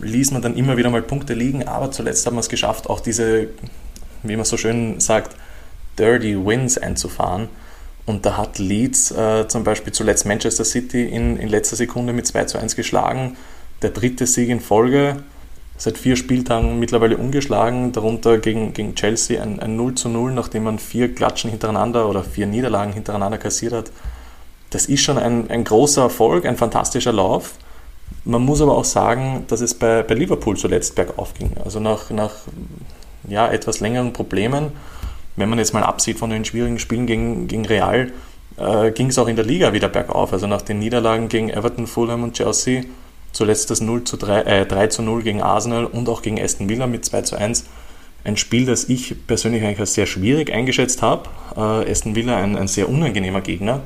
[0.00, 3.00] ließ man dann immer wieder mal Punkte liegen, aber zuletzt hat man es geschafft, auch
[3.00, 3.48] diese,
[4.22, 5.36] wie man so schön sagt,
[5.98, 7.48] Dirty Wins einzufahren.
[8.06, 12.26] Und da hat Leeds äh, zum Beispiel zuletzt Manchester City in, in letzter Sekunde mit
[12.26, 13.36] 2 zu 1 geschlagen.
[13.82, 15.22] Der dritte Sieg in Folge,
[15.76, 20.64] seit vier Spieltagen mittlerweile ungeschlagen, darunter gegen, gegen Chelsea ein, ein 0 zu 0, nachdem
[20.64, 23.90] man vier Klatschen hintereinander oder vier Niederlagen hintereinander kassiert hat.
[24.70, 27.54] Das ist schon ein, ein großer Erfolg, ein fantastischer Lauf.
[28.24, 31.52] Man muss aber auch sagen, dass es bei, bei Liverpool zuletzt bergauf ging.
[31.64, 32.32] Also nach, nach
[33.28, 34.72] ja, etwas längeren Problemen,
[35.36, 38.12] wenn man jetzt mal absieht von den schwierigen Spielen gegen, gegen Real,
[38.56, 40.32] äh, ging es auch in der Liga wieder bergauf.
[40.32, 42.84] Also nach den Niederlagen gegen Everton, Fulham und Chelsea,
[43.32, 46.68] zuletzt das 0 zu 3, äh, 3 zu 0 gegen Arsenal und auch gegen Aston
[46.68, 47.64] Villa mit 2 zu 1.
[48.22, 51.28] Ein Spiel, das ich persönlich eigentlich als sehr schwierig eingeschätzt habe.
[51.56, 53.80] Äh, Aston Villa ein, ein sehr unangenehmer Gegner.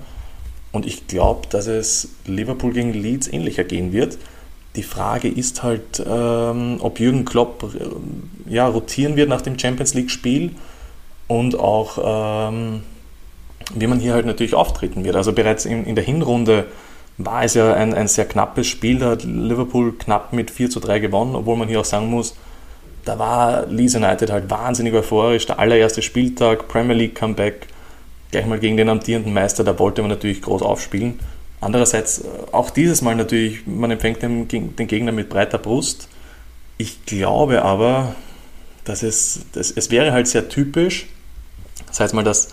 [0.71, 4.19] Und ich glaube, dass es Liverpool gegen Leeds ähnlicher gehen wird.
[4.77, 9.95] Die Frage ist halt, ähm, ob Jürgen Klopp äh, ja, rotieren wird nach dem Champions
[9.95, 10.51] League-Spiel
[11.29, 12.83] und auch ähm,
[13.75, 15.17] wie man hier halt natürlich auftreten wird.
[15.17, 16.67] Also bereits in, in der Hinrunde
[17.19, 18.99] war es ja ein, ein sehr knappes Spiel.
[18.99, 22.35] Da hat Liverpool knapp mit 4 zu 3 gewonnen, obwohl man hier auch sagen muss,
[23.05, 25.47] da war Leeds United halt wahnsinnig euphorisch.
[25.47, 27.67] Der allererste Spieltag, Premier League Comeback,
[28.31, 31.19] gleich mal gegen den amtierenden Meister, da wollte man natürlich groß aufspielen.
[31.61, 32.23] Andererseits
[32.53, 36.09] auch dieses Mal natürlich, man empfängt den, den Gegner mit breiter Brust.
[36.77, 38.15] Ich glaube aber,
[38.85, 41.07] dass es, dass es wäre halt sehr typisch,
[41.99, 42.49] das heißt mal, dass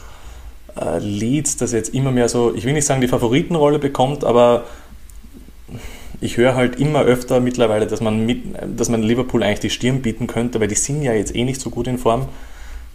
[0.75, 4.63] äh, Leeds, das jetzt immer mehr so, ich will nicht sagen die Favoritenrolle bekommt, aber
[6.19, 8.43] ich höre halt immer öfter mittlerweile, dass man, mit,
[8.75, 11.61] dass man Liverpool eigentlich die Stirn bieten könnte, weil die sind ja jetzt eh nicht
[11.61, 12.27] so gut in Form.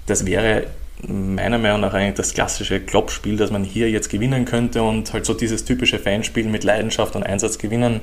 [0.06, 0.66] Das wäre
[1.06, 5.24] meiner Meinung nach eigentlich das klassische Kloppspiel, dass man hier jetzt gewinnen könnte und halt
[5.26, 8.00] so dieses typische Fanspiel mit Leidenschaft und Einsatz gewinnen.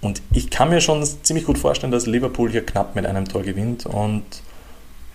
[0.00, 3.42] Und ich kann mir schon ziemlich gut vorstellen, dass Liverpool hier knapp mit einem Tor
[3.42, 4.24] gewinnt und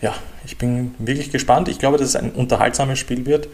[0.02, 0.14] ja,
[0.46, 1.68] ich bin wirklich gespannt.
[1.68, 3.48] Ich glaube, dass es ein unterhaltsames Spiel wird,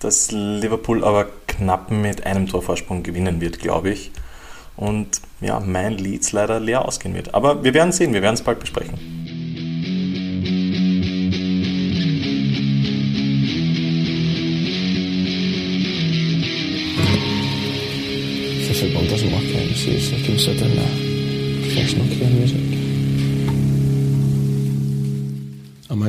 [0.00, 4.10] dass Liverpool aber knapp mit einem Torvorsprung gewinnen wird, glaube ich.
[4.76, 7.34] Und ja, mein Leads leider leer ausgehen wird.
[7.34, 9.21] Aber wir werden sehen, wir werden es bald besprechen.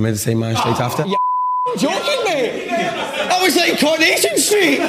[0.04, 1.08] made the same man straight oh, after.
[1.08, 1.16] Yeah,
[1.78, 2.70] joking, me?
[2.70, 4.80] I was like Coronation Street.